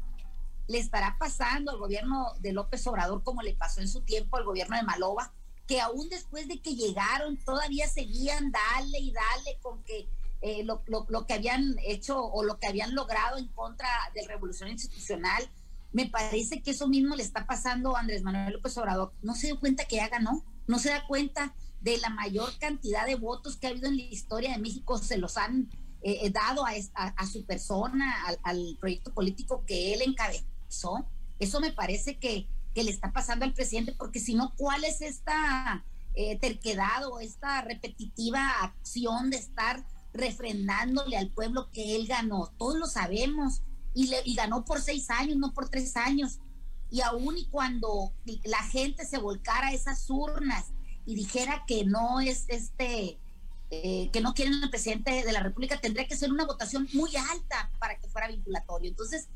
le 0.71 0.79
estará 0.79 1.17
pasando 1.19 1.73
al 1.73 1.79
gobierno 1.79 2.33
de 2.39 2.53
López 2.53 2.87
Obrador 2.87 3.25
como 3.25 3.43
le 3.43 3.55
pasó 3.55 3.81
en 3.81 3.89
su 3.89 4.03
tiempo 4.03 4.37
al 4.37 4.45
gobierno 4.45 4.77
de 4.77 4.85
Maloba, 4.85 5.33
que 5.67 5.81
aún 5.81 6.09
después 6.09 6.47
de 6.47 6.63
que 6.63 6.77
llegaron 6.77 7.37
todavía 7.39 7.89
seguían 7.89 8.53
dale 8.53 9.01
y 9.01 9.11
dale 9.11 9.59
con 9.63 9.83
que 9.83 10.09
eh, 10.43 10.63
lo, 10.63 10.85
lo, 10.87 11.27
que 11.27 11.35
habían 11.35 11.75
hecho 11.85 12.25
o 12.25 12.45
lo 12.45 12.61
que 12.61 12.69
habían 12.69 12.95
logrado 12.95 13.37
en 13.37 13.49
contra 13.49 13.89
de 14.15 14.23
la 14.23 14.29
revolución 14.29 14.71
institucional. 14.71 15.43
Me 15.93 16.07
parece 16.07 16.63
que 16.63 16.71
eso 16.71 16.87
mismo 16.87 17.17
le 17.17 17.25
está 17.25 17.49
pasando 17.49 17.97
a 17.97 18.01
Andrés 18.01 18.23
Manuel 18.23 18.53
López 18.53 18.79
Obrador. 18.79 19.13
No 19.23 19.35
se 19.35 19.49
dio 19.49 19.59
cuenta 19.59 19.87
que 19.87 19.97
ya 19.97 20.09
ganó, 20.09 20.45
no 20.69 20.79
se 20.79 20.91
da 20.91 21.05
cuenta 21.09 21.53
de 21.81 21.99
la 21.99 22.11
mayor 22.11 22.57
cantidad 22.61 23.07
de 23.07 23.17
votos 23.17 23.57
que 23.57 23.67
ha 23.67 23.71
habido 23.71 23.89
en 23.89 23.97
la 23.97 24.05
historia 24.05 24.53
de 24.53 24.59
México, 24.59 24.99
se 24.99 25.19
los 25.19 25.37
han 25.37 25.69
eh, 26.03 26.21
eh, 26.23 26.31
dado 26.31 26.65
a, 26.65 27.27
su 27.27 27.45
persona, 27.45 28.25
al, 28.25 28.39
al, 28.45 28.77
proyecto 28.79 29.13
político 29.13 29.65
que 29.67 29.95
él 29.95 30.03
encabezó. 30.03 30.50
Eso 31.39 31.61
me 31.61 31.73
parece 31.73 32.19
que, 32.19 32.47
que 32.75 32.85
le 32.85 32.91
está 32.91 33.13
pasando 33.13 33.45
al 33.45 33.55
presidente, 33.55 33.93
porque 33.93 34.21
si 34.21 34.35
no, 34.35 34.55
¿cuál 34.57 34.85
es 34.85 35.01
esta 35.01 35.85
terquedad 36.41 37.07
o 37.07 37.21
esta 37.21 37.63
repetitiva 37.63 38.47
acción 38.63 39.31
de 39.31 39.39
estar 39.39 39.83
refrendándole 40.13 41.17
al 41.17 41.31
pueblo 41.31 41.71
que 41.73 41.97
él 41.97 42.07
ganó. 42.07 42.53
Todos 42.59 42.77
lo 42.77 42.87
sabemos. 42.87 43.63
Y, 43.93 44.07
le, 44.07 44.23
y 44.25 44.35
ganó 44.35 44.65
por 44.65 44.81
seis 44.81 45.11
años, 45.11 45.37
no 45.37 45.53
por 45.53 45.69
tres 45.69 45.97
años. 45.97 46.39
Y 46.91 47.01
aún 47.01 47.39
y 47.39 47.47
cuando 47.47 48.13
la 48.45 48.63
gente 48.65 49.05
se 49.05 49.19
volcara 49.19 49.69
a 49.69 49.73
esas 49.73 50.09
urnas 50.09 50.67
y 51.07 51.15
dijera 51.15 51.65
que 51.67 51.85
no 51.85 52.21
es 52.21 52.45
este, 52.49 53.19
eh, 53.71 54.11
que 54.13 54.21
no 54.21 54.35
quieren 54.35 54.63
al 54.63 54.71
presidente 54.71 55.25
de 55.25 55.33
la 55.33 55.41
República, 55.41 55.81
tendría 55.81 56.07
que 56.07 56.17
ser 56.17 56.33
una 56.33 56.45
votación 56.45 56.89
muy 56.93 57.11
alta 57.17 57.71
para 57.79 57.99
que 57.99 58.09
fuera 58.09 58.29
vinculatorio. 58.29 58.91
Entonces, 58.91 59.29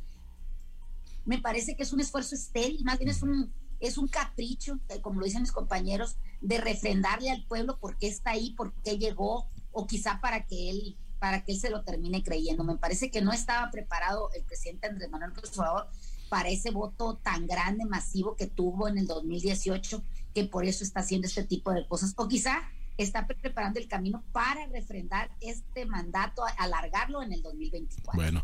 me 1.24 1.38
parece 1.38 1.76
que 1.76 1.82
es 1.82 1.92
un 1.92 2.00
esfuerzo 2.00 2.34
estéril, 2.34 2.84
más 2.84 2.98
bien 2.98 3.10
es 3.10 3.22
un, 3.22 3.52
es 3.80 3.98
un 3.98 4.08
capricho, 4.08 4.78
eh, 4.88 5.00
como 5.00 5.20
lo 5.20 5.26
dicen 5.26 5.42
mis 5.42 5.52
compañeros, 5.52 6.16
de 6.40 6.58
refrendarle 6.58 7.30
al 7.30 7.44
pueblo 7.46 7.78
por 7.78 7.96
qué 7.96 8.08
está 8.08 8.30
ahí, 8.30 8.52
por 8.54 8.72
qué 8.82 8.98
llegó, 8.98 9.46
o 9.72 9.86
quizá 9.86 10.20
para 10.20 10.46
que 10.46 10.70
él 10.70 10.96
para 11.24 11.42
que 11.42 11.52
él 11.52 11.58
se 11.58 11.70
lo 11.70 11.82
termine 11.84 12.22
creyendo. 12.22 12.64
Me 12.64 12.76
parece 12.76 13.10
que 13.10 13.22
no 13.22 13.32
estaba 13.32 13.70
preparado 13.70 14.28
el 14.34 14.44
presidente 14.44 14.88
Andrés 14.88 15.08
Manuel 15.08 15.32
Obrador 15.56 15.88
para 16.28 16.50
ese 16.50 16.70
voto 16.70 17.16
tan 17.16 17.46
grande, 17.46 17.86
masivo 17.86 18.36
que 18.36 18.46
tuvo 18.46 18.88
en 18.88 18.98
el 18.98 19.06
2018, 19.06 20.04
que 20.34 20.44
por 20.44 20.66
eso 20.66 20.84
está 20.84 21.00
haciendo 21.00 21.26
este 21.26 21.44
tipo 21.44 21.72
de 21.72 21.88
cosas. 21.88 22.12
O 22.16 22.28
quizá 22.28 22.68
está 22.96 23.26
preparando 23.26 23.80
el 23.80 23.88
camino 23.88 24.22
para 24.32 24.66
refrendar 24.66 25.30
este 25.40 25.86
mandato, 25.86 26.44
alargarlo 26.58 27.22
en 27.22 27.32
el 27.32 27.42
2024. 27.42 28.12
Bueno, 28.14 28.42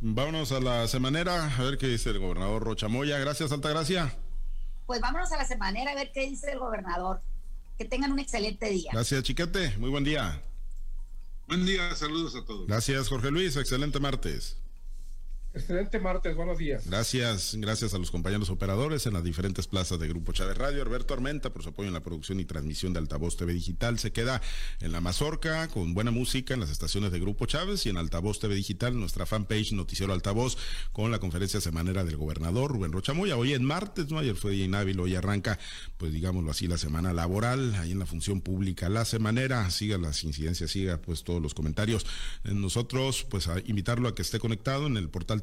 vámonos 0.00 0.52
a 0.52 0.60
la 0.60 0.86
semanera, 0.86 1.54
a 1.56 1.62
ver 1.62 1.78
qué 1.78 1.88
dice 1.88 2.10
el 2.10 2.18
gobernador 2.18 2.62
Rochamoya. 2.62 3.18
Gracias, 3.18 3.52
Altagracia. 3.52 4.14
Pues 4.86 5.00
vámonos 5.00 5.30
a 5.32 5.36
la 5.36 5.44
semanera 5.44 5.92
a 5.92 5.94
ver 5.94 6.12
qué 6.12 6.28
dice 6.28 6.52
el 6.52 6.58
gobernador. 6.58 7.20
Que 7.76 7.84
tengan 7.84 8.10
un 8.12 8.18
excelente 8.18 8.68
día. 8.70 8.90
Gracias, 8.92 9.22
Chiquete. 9.22 9.76
Muy 9.78 9.90
buen 9.90 10.02
día. 10.02 10.42
Buen 11.46 11.64
día, 11.64 11.94
saludos 11.94 12.34
a 12.34 12.44
todos. 12.44 12.66
Gracias, 12.66 13.08
Jorge 13.08 13.30
Luis. 13.30 13.56
Excelente 13.56 14.00
martes. 14.00 14.56
Excelente 15.58 15.98
martes, 15.98 16.36
buenos 16.36 16.56
días. 16.56 16.86
Gracias, 16.86 17.56
gracias 17.58 17.92
a 17.92 17.98
los 17.98 18.12
compañeros 18.12 18.48
operadores 18.48 19.06
en 19.06 19.14
las 19.14 19.24
diferentes 19.24 19.66
plazas 19.66 19.98
de 19.98 20.06
Grupo 20.06 20.32
Chávez 20.32 20.56
Radio. 20.56 20.82
Alberto 20.82 21.14
Armenta 21.14 21.50
por 21.50 21.64
su 21.64 21.70
apoyo 21.70 21.88
en 21.88 21.94
la 21.94 22.02
producción 22.02 22.38
y 22.38 22.44
transmisión 22.44 22.92
de 22.92 23.00
Altavoz 23.00 23.36
TV 23.36 23.54
Digital. 23.54 23.98
Se 23.98 24.12
queda 24.12 24.40
en 24.80 24.92
la 24.92 25.00
Mazorca 25.00 25.66
con 25.66 25.94
buena 25.94 26.12
música 26.12 26.54
en 26.54 26.60
las 26.60 26.70
estaciones 26.70 27.10
de 27.10 27.18
Grupo 27.18 27.46
Chávez 27.46 27.84
y 27.86 27.88
en 27.88 27.96
Altavoz 27.96 28.38
TV 28.38 28.54
Digital, 28.54 28.98
nuestra 28.98 29.26
fanpage 29.26 29.72
Noticiero 29.72 30.12
Altavoz, 30.12 30.56
con 30.92 31.10
la 31.10 31.18
conferencia 31.18 31.60
semanera 31.60 32.04
del 32.04 32.16
gobernador 32.16 32.70
Rubén 32.70 32.92
Rochamoya. 32.92 33.36
Hoy 33.36 33.52
es 33.52 33.60
martes, 33.60 34.12
¿no? 34.12 34.20
Ayer 34.20 34.36
fue 34.36 34.52
día 34.52 34.64
inhábil, 34.64 35.00
hoy 35.00 35.16
arranca, 35.16 35.58
pues 35.96 36.12
digámoslo 36.12 36.52
así, 36.52 36.68
la 36.68 36.78
semana 36.78 37.12
laboral, 37.12 37.74
ahí 37.74 37.90
en 37.90 37.98
la 37.98 38.06
función 38.06 38.42
pública, 38.42 38.88
la 38.88 39.04
semanera. 39.04 39.68
Siga 39.70 39.98
las 39.98 40.22
incidencias, 40.22 40.70
siga 40.70 40.98
pues 40.98 41.24
todos 41.24 41.42
los 41.42 41.52
comentarios. 41.52 42.06
Nosotros, 42.44 43.26
pues 43.28 43.48
a 43.48 43.58
invitarlo 43.66 44.06
a 44.06 44.14
que 44.14 44.22
esté 44.22 44.38
conectado 44.38 44.86
en 44.86 44.96
el 44.96 45.08
portal 45.08 45.42